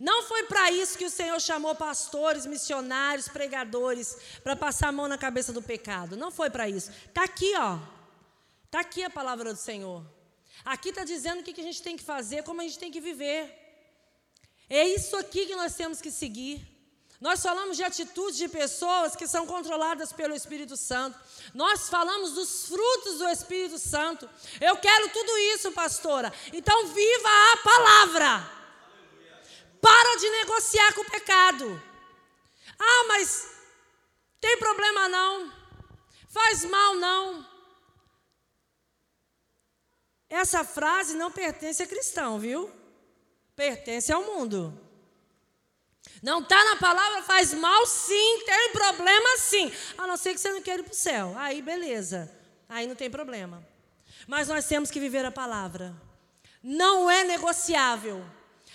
[0.00, 5.06] Não foi para isso que o Senhor chamou pastores, missionários, pregadores, para passar a mão
[5.06, 6.16] na cabeça do pecado.
[6.16, 6.90] Não foi para isso.
[7.06, 7.78] Está aqui, ó.
[8.64, 10.02] Está aqui a palavra do Senhor.
[10.64, 13.00] Aqui está dizendo o que a gente tem que fazer, como a gente tem que
[13.00, 13.54] viver.
[14.70, 16.66] É isso aqui que nós temos que seguir.
[17.20, 21.18] Nós falamos de atitudes de pessoas que são controladas pelo Espírito Santo.
[21.52, 24.26] Nós falamos dos frutos do Espírito Santo.
[24.58, 26.32] Eu quero tudo isso, pastora.
[26.54, 28.59] Então, viva a palavra.
[29.80, 31.82] Para de negociar com o pecado.
[32.78, 33.48] Ah, mas
[34.40, 35.52] tem problema não.
[36.28, 37.46] Faz mal não.
[40.28, 42.70] Essa frase não pertence a cristão, viu?
[43.56, 44.78] Pertence ao mundo.
[46.22, 49.72] Não está na palavra, faz mal sim, tem problema sim.
[49.98, 51.34] A não ser que você não queira ir para o céu.
[51.36, 52.30] Aí, beleza.
[52.68, 53.66] Aí não tem problema.
[54.26, 55.94] Mas nós temos que viver a palavra.
[56.62, 58.24] Não é negociável.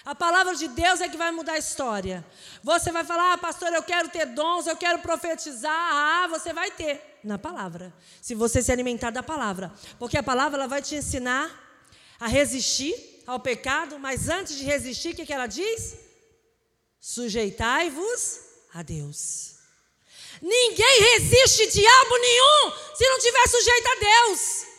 [0.06, 2.24] A palavra de Deus é que vai mudar a história.
[2.64, 5.74] Você vai falar, ah, pastor, eu quero ter dons, eu quero profetizar.
[5.74, 7.92] Ah, você vai ter na palavra.
[8.22, 9.74] Se você se alimentar da palavra.
[9.98, 11.50] Porque a palavra ela vai te ensinar
[12.20, 12.94] a resistir
[13.26, 15.96] ao pecado, mas antes de resistir, o que, que ela diz?
[17.02, 18.42] Sujeitai-vos
[18.76, 19.56] a Deus.
[20.40, 24.75] Ninguém resiste diabo nenhum se não tiver sujeito a Deus.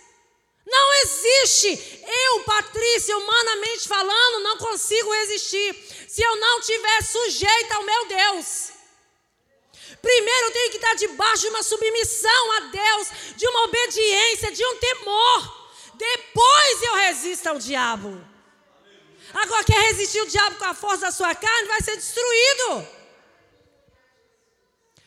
[0.67, 2.03] Não existe.
[2.05, 5.75] Eu, Patrícia, humanamente falando, não consigo resistir
[6.09, 8.73] se eu não estiver sujeita ao meu Deus.
[10.03, 14.65] Primeiro eu tenho que estar debaixo de uma submissão a Deus, de uma obediência, de
[14.65, 15.69] um temor.
[15.95, 18.11] Depois eu resisto ao diabo.
[19.33, 22.89] Agora, quer resistir o diabo com a força da sua carne, vai ser destruído.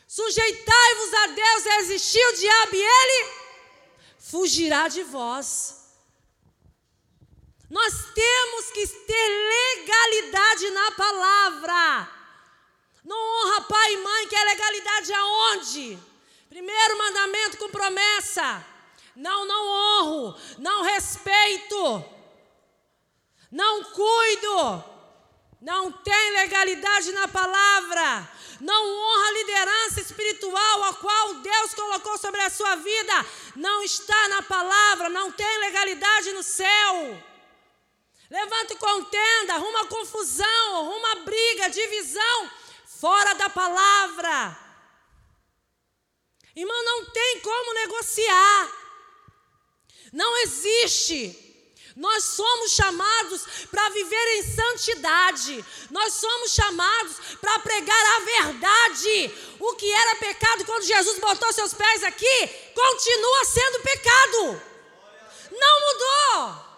[0.07, 3.38] Sujeitai-vos a Deus, resistir o diabo e ele
[4.19, 5.79] fugirá de vós.
[7.69, 9.29] Nós temos que ter
[9.87, 12.11] legalidade na palavra.
[13.03, 15.99] Não honra pai e mãe, que é legalidade aonde?
[16.49, 18.65] Primeiro mandamento com promessa.
[19.15, 22.05] Não, não honro, não respeito,
[23.51, 24.83] não cuido,
[25.61, 28.29] não tem legalidade na palavra
[28.59, 34.27] não honra a liderança espiritual a qual Deus colocou sobre a sua vida, não está
[34.27, 37.23] na palavra, não tem legalidade no céu.
[38.29, 42.51] Levanta contenda, arruma confusão, arruma briga, divisão,
[42.85, 44.57] fora da palavra.
[46.55, 48.71] Irmão, não tem como negociar.
[50.11, 51.48] Não existe.
[51.99, 55.65] Nós somos chamados para viver em santidade.
[55.91, 59.35] Nós somos chamados para pregar a verdade.
[59.59, 64.61] O que era pecado quando Jesus botou seus pés aqui, continua sendo pecado.
[65.51, 66.69] Não mudou.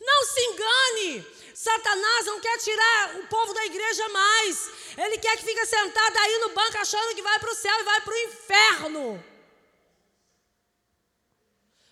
[0.00, 1.26] Não se engane.
[1.54, 4.70] Satanás não quer tirar o povo da igreja mais.
[4.96, 7.82] Ele quer que fique sentado aí no banco achando que vai para o céu e
[7.82, 9.37] vai para o inferno.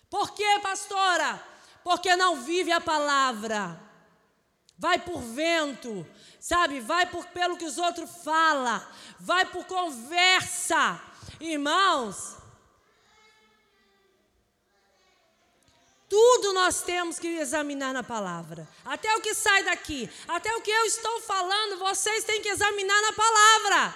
[0.09, 1.41] Por quê, pastora?
[1.83, 3.79] Porque não vive a palavra.
[4.77, 6.07] Vai por vento,
[6.39, 6.79] sabe?
[6.79, 8.85] Vai por pelo que os outros falam,
[9.19, 11.01] vai por conversa.
[11.39, 12.37] Irmãos,
[16.09, 18.67] Tudo nós temos que examinar na palavra.
[18.85, 23.01] Até o que sai daqui, até o que eu estou falando, vocês têm que examinar
[23.01, 23.95] na palavra.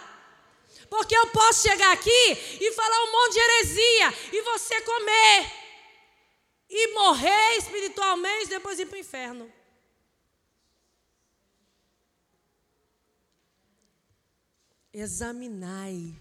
[0.89, 5.60] Porque eu posso chegar aqui e falar um monte de heresia e você comer
[6.71, 9.51] e morrer espiritualmente, depois ir para o inferno.
[14.93, 16.17] Examinai.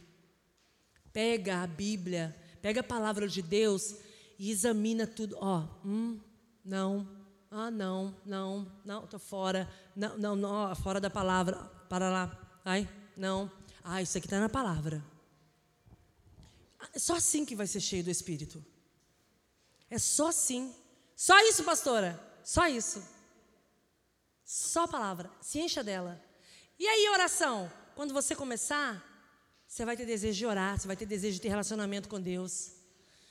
[1.13, 3.95] Pega a Bíblia, pega a palavra de Deus
[4.39, 5.37] e examina tudo.
[5.41, 6.21] Ó, oh, hum,
[6.65, 7.09] não,
[7.49, 11.57] ah, não, não, não, estou fora, não, não, não, fora da palavra,
[11.89, 13.51] para lá, ai, não,
[13.83, 15.05] ah, isso aqui está na palavra.
[16.93, 18.65] É só assim que vai ser cheio do Espírito.
[19.91, 20.74] É só assim.
[21.16, 22.18] Só isso, pastora.
[22.45, 23.03] Só isso.
[24.45, 25.30] Só a palavra.
[25.41, 26.22] Se encha dela.
[26.78, 27.70] E aí, oração?
[27.95, 29.05] Quando você começar,
[29.66, 32.72] você vai ter desejo de orar, você vai ter desejo de ter relacionamento com Deus.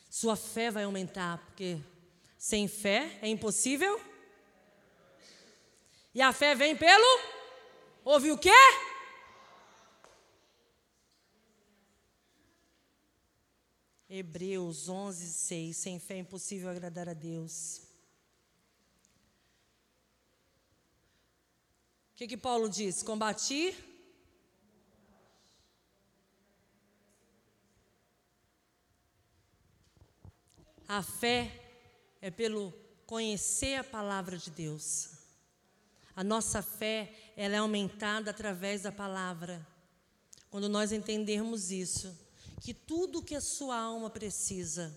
[0.10, 1.80] Sua fé vai aumentar, porque
[2.38, 4.00] sem fé é impossível.
[6.14, 7.22] E a fé vem pelo?
[8.04, 8.52] Ouve o quê?
[14.10, 15.78] Hebreus 11, 6.
[15.78, 17.84] Sem fé é impossível agradar a Deus.
[22.12, 23.04] O que, que Paulo diz?
[23.04, 23.76] Combati.
[30.88, 31.52] A fé
[32.20, 32.74] é pelo
[33.06, 35.12] conhecer a palavra de Deus.
[36.16, 39.66] A nossa fé, ela é aumentada através da palavra.
[40.50, 42.18] Quando nós entendermos isso,
[42.60, 44.96] que tudo que a sua alma precisa,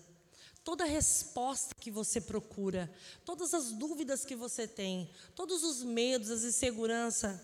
[0.63, 2.93] toda resposta que você procura,
[3.25, 7.39] todas as dúvidas que você tem, todos os medos, as inseguranças,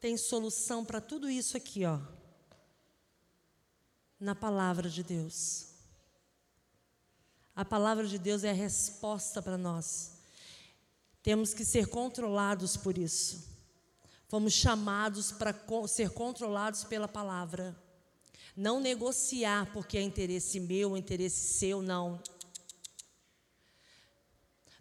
[0.00, 2.00] tem solução para tudo isso aqui, ó.
[4.18, 5.68] Na palavra de Deus.
[7.54, 10.12] A palavra de Deus é a resposta para nós.
[11.22, 13.48] Temos que ser controlados por isso.
[14.26, 15.54] Fomos chamados para
[15.86, 17.76] ser controlados pela palavra.
[18.56, 22.22] Não negociar porque é interesse meu, interesse seu, não.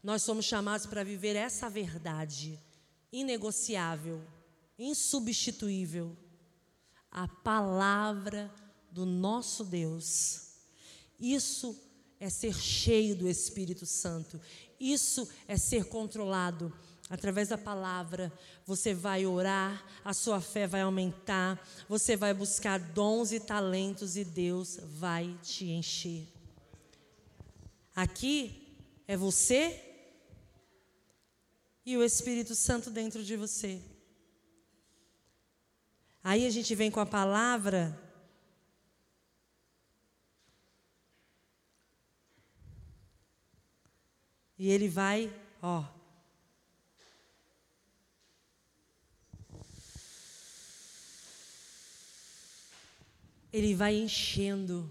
[0.03, 2.59] Nós somos chamados para viver essa verdade
[3.11, 4.22] inegociável,
[4.78, 6.17] insubstituível,
[7.11, 8.51] a palavra
[8.91, 10.51] do nosso Deus.
[11.19, 11.78] Isso
[12.19, 14.39] é ser cheio do Espírito Santo.
[14.80, 16.74] Isso é ser controlado
[17.12, 18.32] através da palavra,
[18.66, 24.24] você vai orar, a sua fé vai aumentar, você vai buscar dons e talentos e
[24.24, 26.26] Deus vai te encher.
[27.93, 29.78] Aqui é você
[31.86, 33.82] e o Espírito Santo dentro de você.
[36.24, 37.99] Aí a gente vem com a palavra.
[44.57, 45.84] E ele vai, ó,
[53.52, 54.89] ele vai enchendo,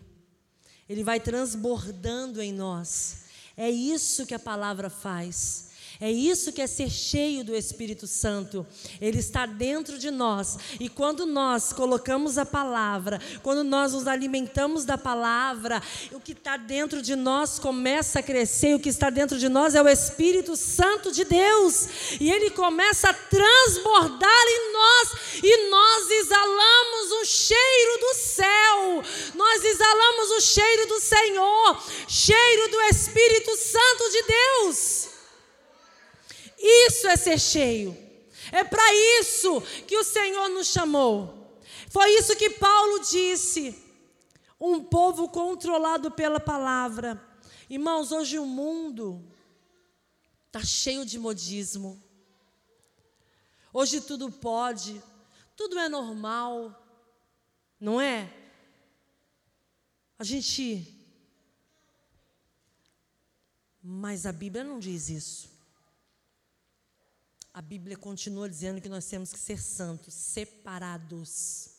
[0.89, 3.25] ele vai transbordando em nós.
[3.57, 5.70] É isso que a palavra faz.
[6.01, 8.67] É isso que é ser cheio do Espírito Santo.
[8.99, 10.57] Ele está dentro de nós.
[10.81, 16.57] E quando nós colocamos a palavra, quando nós nos alimentamos da palavra, o que está
[16.57, 18.75] dentro de nós começa a crescer.
[18.75, 21.89] O que está dentro de nós é o Espírito Santo de Deus.
[22.19, 25.09] E ele começa a transbordar em nós.
[25.43, 29.03] E nós exalamos o cheiro do céu.
[29.35, 31.83] Nós exalamos o cheiro do Senhor.
[32.09, 35.10] Cheiro do Espírito Santo de Deus.
[36.61, 37.97] Isso é ser cheio.
[38.53, 38.83] É para
[39.19, 41.59] isso que o Senhor nos chamou.
[41.89, 43.83] Foi isso que Paulo disse.
[44.61, 47.19] Um povo controlado pela palavra.
[47.69, 49.25] Irmãos, hoje o mundo
[50.49, 52.01] está cheio de modismo.
[53.73, 55.03] Hoje tudo pode,
[55.57, 56.77] tudo é normal,
[57.79, 58.31] não é?
[60.19, 60.95] A gente.
[63.83, 65.50] Mas a Bíblia não diz isso
[67.53, 71.77] a Bíblia continua dizendo que nós temos que ser santos, separados.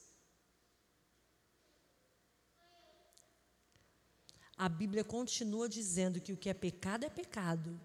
[4.58, 7.80] A Bíblia continua dizendo que o que é pecado é pecado.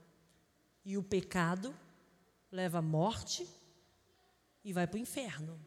[0.84, 1.74] E o pecado
[2.50, 3.48] leva à morte
[4.64, 5.64] e vai para o inferno.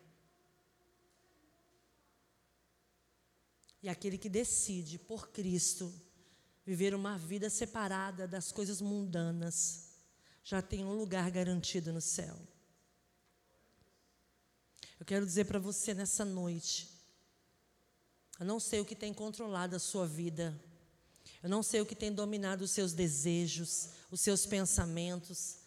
[3.81, 5.93] E aquele que decide por Cristo
[6.65, 9.88] viver uma vida separada das coisas mundanas,
[10.43, 12.37] já tem um lugar garantido no céu.
[14.99, 16.89] Eu quero dizer para você nessa noite,
[18.39, 20.59] eu não sei o que tem controlado a sua vida,
[21.41, 25.57] eu não sei o que tem dominado os seus desejos, os seus pensamentos,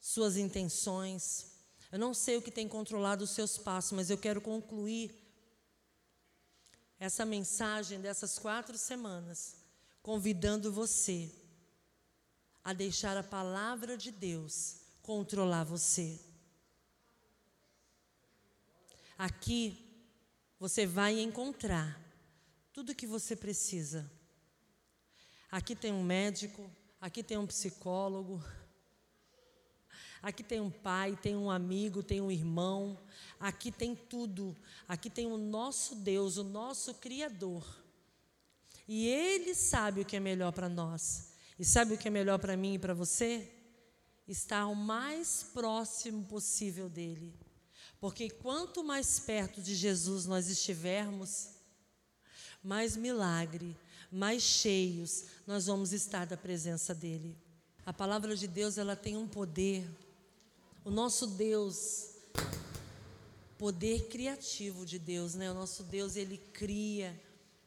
[0.00, 1.46] suas intenções,
[1.92, 5.14] eu não sei o que tem controlado os seus passos, mas eu quero concluir
[6.98, 9.56] essa mensagem dessas quatro semanas,
[10.02, 11.30] convidando você
[12.64, 16.18] a deixar a palavra de Deus controlar você.
[19.18, 19.78] Aqui
[20.58, 22.00] você vai encontrar
[22.72, 24.10] tudo o que você precisa.
[25.50, 26.68] Aqui tem um médico,
[27.00, 28.42] aqui tem um psicólogo,
[30.22, 32.98] aqui tem um pai, tem um amigo, tem um irmão,
[33.38, 34.56] aqui tem tudo.
[34.88, 37.64] Aqui tem o nosso Deus, o nosso Criador.
[38.88, 41.33] E Ele sabe o que é melhor para nós.
[41.58, 43.50] E sabe o que é melhor para mim e para você?
[44.26, 47.34] Estar o mais próximo possível dele.
[48.00, 51.50] Porque quanto mais perto de Jesus nós estivermos,
[52.62, 53.76] mais milagre,
[54.10, 57.36] mais cheios nós vamos estar da presença dele.
[57.86, 59.86] A palavra de Deus, ela tem um poder.
[60.84, 62.10] O nosso Deus,
[63.58, 65.50] poder criativo de Deus, né?
[65.50, 67.18] O nosso Deus, ele cria,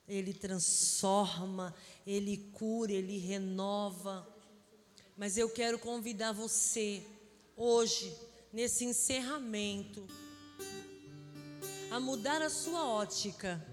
[0.07, 4.27] ele transforma, ele cura, ele renova.
[5.17, 7.03] Mas eu quero convidar você,
[7.55, 8.15] hoje,
[8.53, 10.07] nesse encerramento,
[11.91, 13.65] a mudar a sua ótica.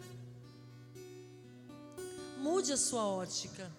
[2.39, 3.71] Mude a sua ótica.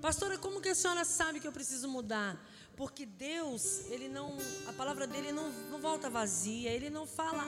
[0.00, 2.42] Pastora, como que a senhora sabe que eu preciso mudar?
[2.76, 4.36] Porque Deus, ele não,
[4.68, 7.42] a palavra dele não, não volta vazia, ele não fala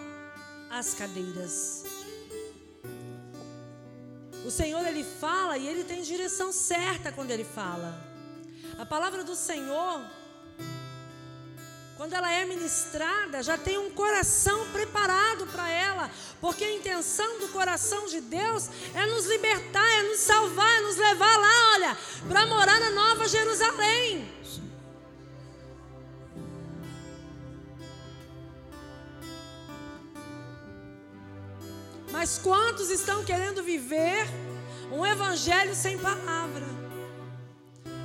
[0.68, 1.85] às cadeiras.
[4.45, 7.95] O Senhor ele fala e ele tem direção certa quando ele fala.
[8.78, 10.01] A palavra do Senhor
[12.01, 16.11] quando ela é ministrada, já tem um coração preparado para ela,
[16.41, 20.97] porque a intenção do coração de Deus é nos libertar, é nos salvar, é nos
[20.97, 24.26] levar lá, olha, para morar na Nova Jerusalém.
[32.21, 34.29] Mas quantos estão querendo viver
[34.93, 36.66] um evangelho sem palavra?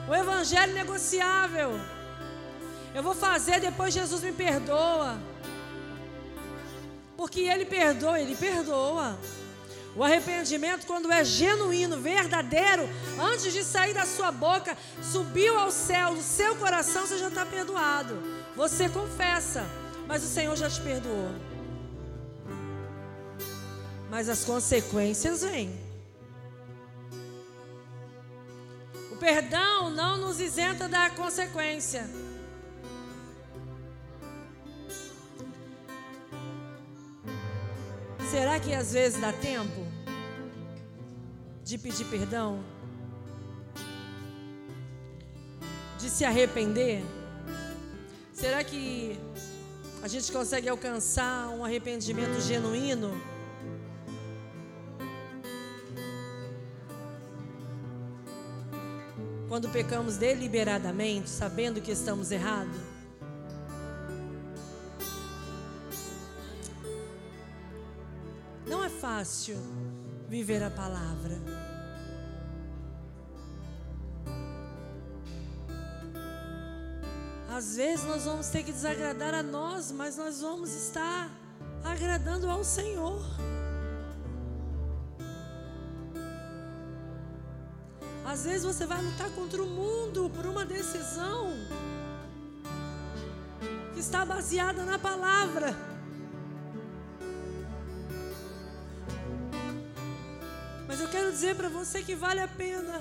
[0.08, 1.72] O evangelho negociável.
[2.94, 5.20] Eu vou fazer, depois Jesus me perdoa.
[7.18, 9.20] Porque Ele perdoa, Ele perdoa.
[9.98, 12.88] O arrependimento, quando é genuíno, verdadeiro,
[13.20, 17.46] antes de sair da sua boca, subiu ao céu, no seu coração, você já está
[17.46, 18.18] perdoado.
[18.56, 19.66] Você confessa,
[20.08, 21.55] mas o Senhor já te perdoou.
[24.10, 25.86] Mas as consequências vêm.
[29.12, 32.08] O perdão não nos isenta da consequência.
[38.30, 39.86] Será que às vezes dá tempo
[41.64, 42.64] de pedir perdão?
[45.98, 47.02] De se arrepender?
[48.34, 49.18] Será que
[50.04, 53.35] a gente consegue alcançar um arrependimento genuíno?
[59.56, 62.76] Quando pecamos deliberadamente, sabendo que estamos errados?
[69.00, 69.56] fácil
[70.28, 71.38] viver a palavra.
[77.50, 81.30] Às vezes nós vamos ter que desagradar a nós, mas nós vamos estar
[81.82, 83.22] agradando ao Senhor.
[88.26, 91.54] Às vezes você vai lutar contra o mundo por uma decisão
[93.94, 95.96] que está baseada na palavra.
[101.16, 102.98] quero dizer para você que vale a pena.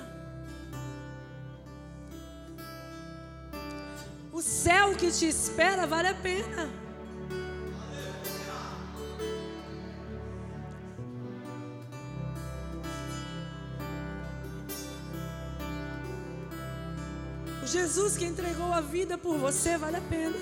[4.31, 6.84] O céu que te espera vale a pena.
[17.65, 20.35] Jesus que entregou a vida por você vale a pena.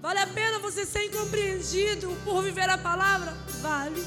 [0.00, 3.32] Vale a pena você ser incompreendido por viver a palavra?
[3.60, 4.04] Vale.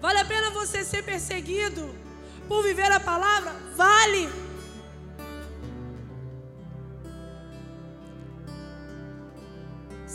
[0.00, 1.94] Vale a pena você ser perseguido
[2.48, 3.52] por viver a palavra?
[3.76, 4.51] Vale.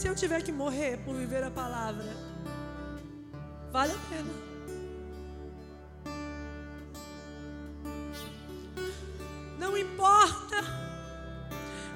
[0.07, 2.05] Se eu tiver que morrer por viver a palavra,
[3.73, 4.47] vale a pena.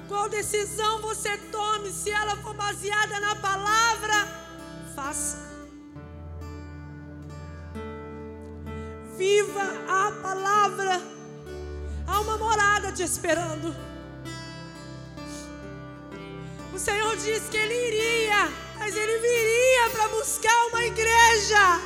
[0.08, 4.28] Qual decisão você tome, se ela for baseada na palavra,
[4.94, 5.38] faça.
[9.16, 11.00] Viva a palavra.
[12.06, 13.74] Há uma morada te esperando.
[16.82, 21.80] Senhor disse que Ele iria, mas Ele viria para buscar uma igreja.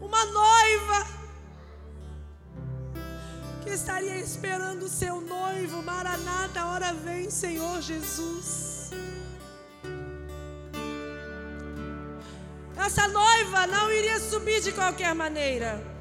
[0.00, 1.06] Uma noiva
[3.62, 8.90] que estaria esperando o seu noivo, Maranata, hora vem, Senhor Jesus.
[12.78, 15.99] Essa noiva não iria subir de qualquer maneira.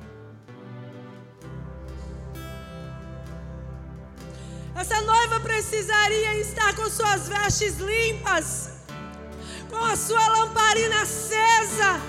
[4.91, 8.71] Essa noiva precisaria estar com suas vestes limpas,
[9.69, 12.01] com a sua lamparina acesa,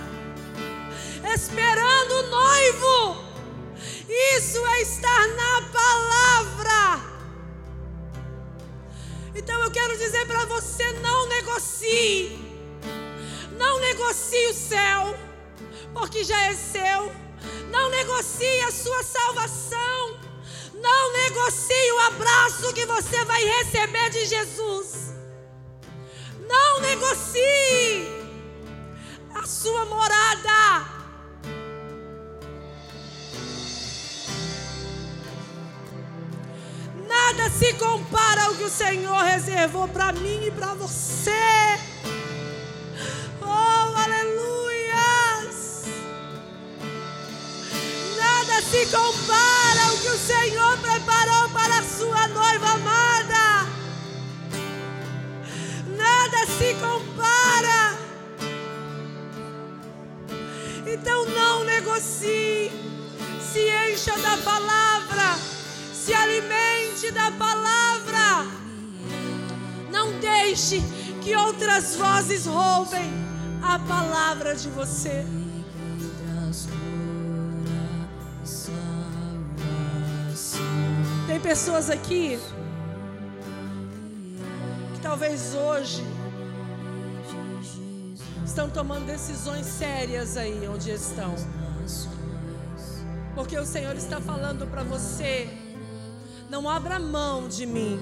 [1.35, 3.24] esperando o noivo.
[4.35, 7.05] Isso é estar na palavra.
[9.35, 12.33] Então eu quero dizer para você: não negocie.
[13.59, 15.14] Não negocie o céu,
[15.93, 17.12] porque já é seu.
[17.70, 20.30] Não negocie a sua salvação.
[20.81, 25.12] Não negocie o abraço que você vai receber de Jesus.
[26.49, 28.09] Não negocie
[29.35, 31.01] a sua morada.
[37.07, 41.78] Nada se compara o que o Senhor reservou para mim e para você.
[43.43, 45.85] Oh, aleluias!
[48.16, 49.50] Nada se compara
[52.51, 53.67] noiva amada.
[55.97, 57.97] Nada se compara.
[60.85, 62.73] Então não negocie.
[63.41, 63.61] Se
[63.93, 65.39] encha da palavra.
[65.93, 68.47] Se alimente da palavra.
[69.93, 70.83] Não deixe
[71.23, 73.13] que outras vozes roubem
[73.63, 75.25] a palavra de você.
[81.51, 82.39] Pessoas aqui
[84.95, 86.01] que talvez hoje
[88.47, 91.35] estão tomando decisões sérias aí onde estão.
[93.35, 95.51] Porque o Senhor está falando para você:
[96.49, 97.99] não abra mão de mim.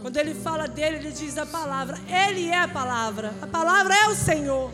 [0.00, 1.98] Quando ele fala dele, ele diz a palavra.
[2.28, 3.34] Ele é a palavra.
[3.42, 4.72] A palavra é o Senhor.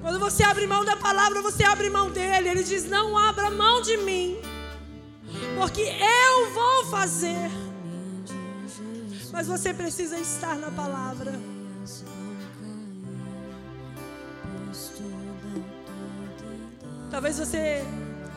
[0.00, 2.48] Quando você abre mão da palavra, você abre mão dele.
[2.48, 4.40] Ele diz: Não abra mão de mim,
[5.58, 7.50] porque eu vou fazer.
[9.32, 11.32] Mas você precisa estar na palavra.
[17.10, 17.84] Talvez você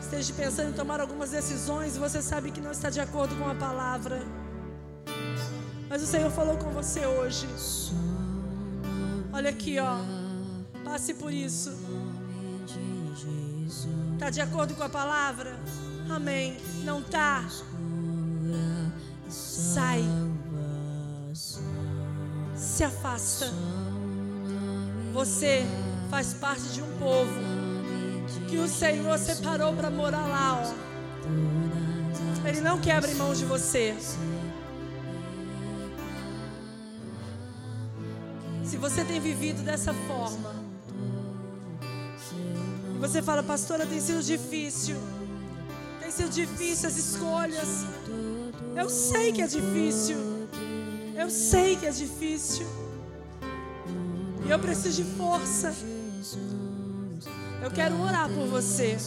[0.00, 3.48] esteja pensando em tomar algumas decisões e você sabe que não está de acordo com
[3.48, 4.20] a palavra.
[5.88, 7.46] Mas o Senhor falou com você hoje.
[9.32, 9.96] Olha aqui, ó.
[10.84, 11.72] Passe por isso.
[14.14, 15.56] Está de acordo com a palavra?
[16.10, 16.56] Amém.
[16.84, 17.44] Não está?
[19.28, 20.02] Sai.
[22.54, 23.50] Se afasta.
[25.12, 25.66] Você
[26.10, 27.32] faz parte de um povo
[28.48, 32.48] que o Senhor separou para morar lá, ó.
[32.48, 33.94] Ele não quer abrir mão de você.
[38.64, 40.54] Se você tem vivido dessa forma,
[42.94, 44.96] e você fala, pastora, tem sido difícil,
[46.12, 47.68] sido difícil as escolhas.
[48.76, 50.16] Eu sei que é difícil,
[51.14, 52.66] eu sei que é difícil,
[54.46, 55.74] e eu preciso de força.
[57.62, 58.98] Eu quero orar por você.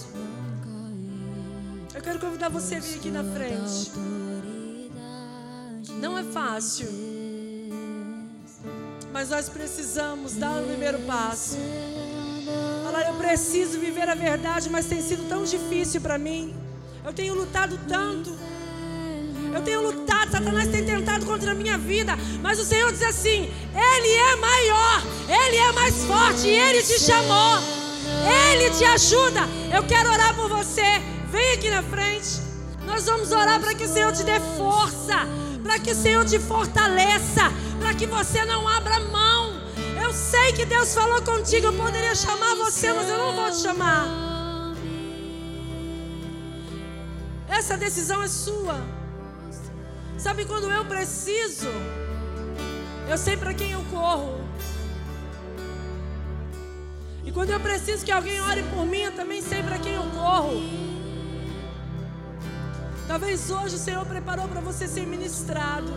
[1.94, 3.92] Eu quero convidar você a vir aqui na frente.
[6.02, 6.88] Não é fácil
[9.16, 11.56] mas nós precisamos dar o primeiro passo.
[12.84, 16.54] Falar, eu preciso viver a verdade, mas tem sido tão difícil para mim.
[17.06, 18.36] Eu tenho lutado tanto.
[19.54, 23.54] Eu tenho lutado, Satanás tem tentado contra a minha vida, mas o Senhor diz assim:
[23.74, 27.60] Ele é maior, Ele é mais forte, Ele te chamou,
[28.52, 29.42] Ele te ajuda.
[29.72, 31.00] Eu quero orar por você.
[31.30, 32.42] Vem aqui na frente.
[32.88, 35.28] Nós vamos orar para que o Senhor te dê força,
[35.62, 39.62] para que o Senhor te fortaleça, para que você não abra mão.
[40.02, 43.58] Eu sei que Deus falou contigo, eu poderia chamar você, mas eu não vou te
[43.58, 44.25] chamar.
[47.58, 48.76] Essa decisão é sua.
[50.18, 51.70] Sabe quando eu preciso?
[53.08, 54.42] Eu sei para quem eu corro.
[57.24, 60.04] E quando eu preciso que alguém ore por mim, eu também sei para quem eu
[60.12, 60.62] corro.
[63.08, 65.94] Talvez hoje o Senhor preparou para você ser ministrado.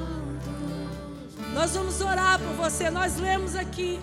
[1.54, 2.88] Nós vamos orar por você.
[2.88, 3.98] Nós lemos aqui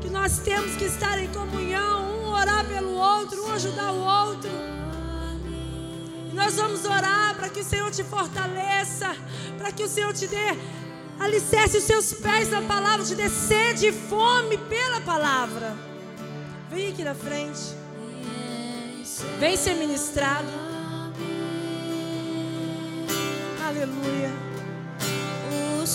[0.00, 4.73] que nós temos que estar em comunhão, um orar pelo outro, um ajudar o outro.
[6.34, 9.16] Nós vamos orar para que o Senhor te fortaleça,
[9.56, 10.58] para que o Senhor te dê
[11.18, 15.74] alicerce os seus pés na palavra, te dê sede e fome pela palavra.
[16.70, 17.76] Vem aqui na frente.
[19.38, 20.48] Vem ser ministrado.
[23.64, 24.32] Aleluia.
[25.82, 25.94] Os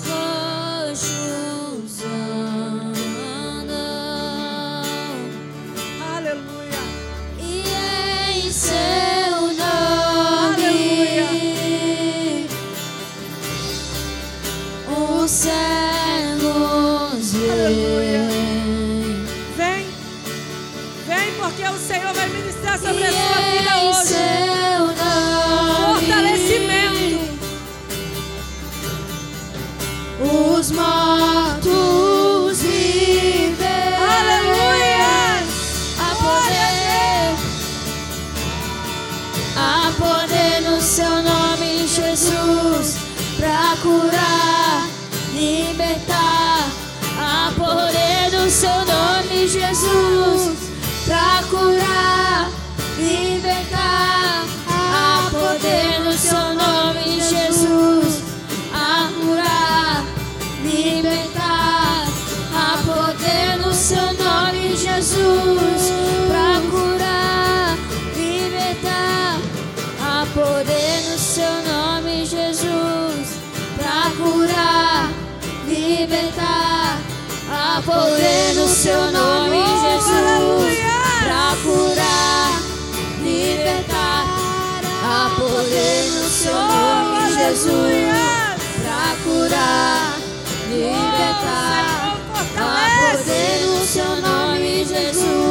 [91.39, 92.17] libertar.
[92.57, 95.48] Há poder no seu nome, Jesus.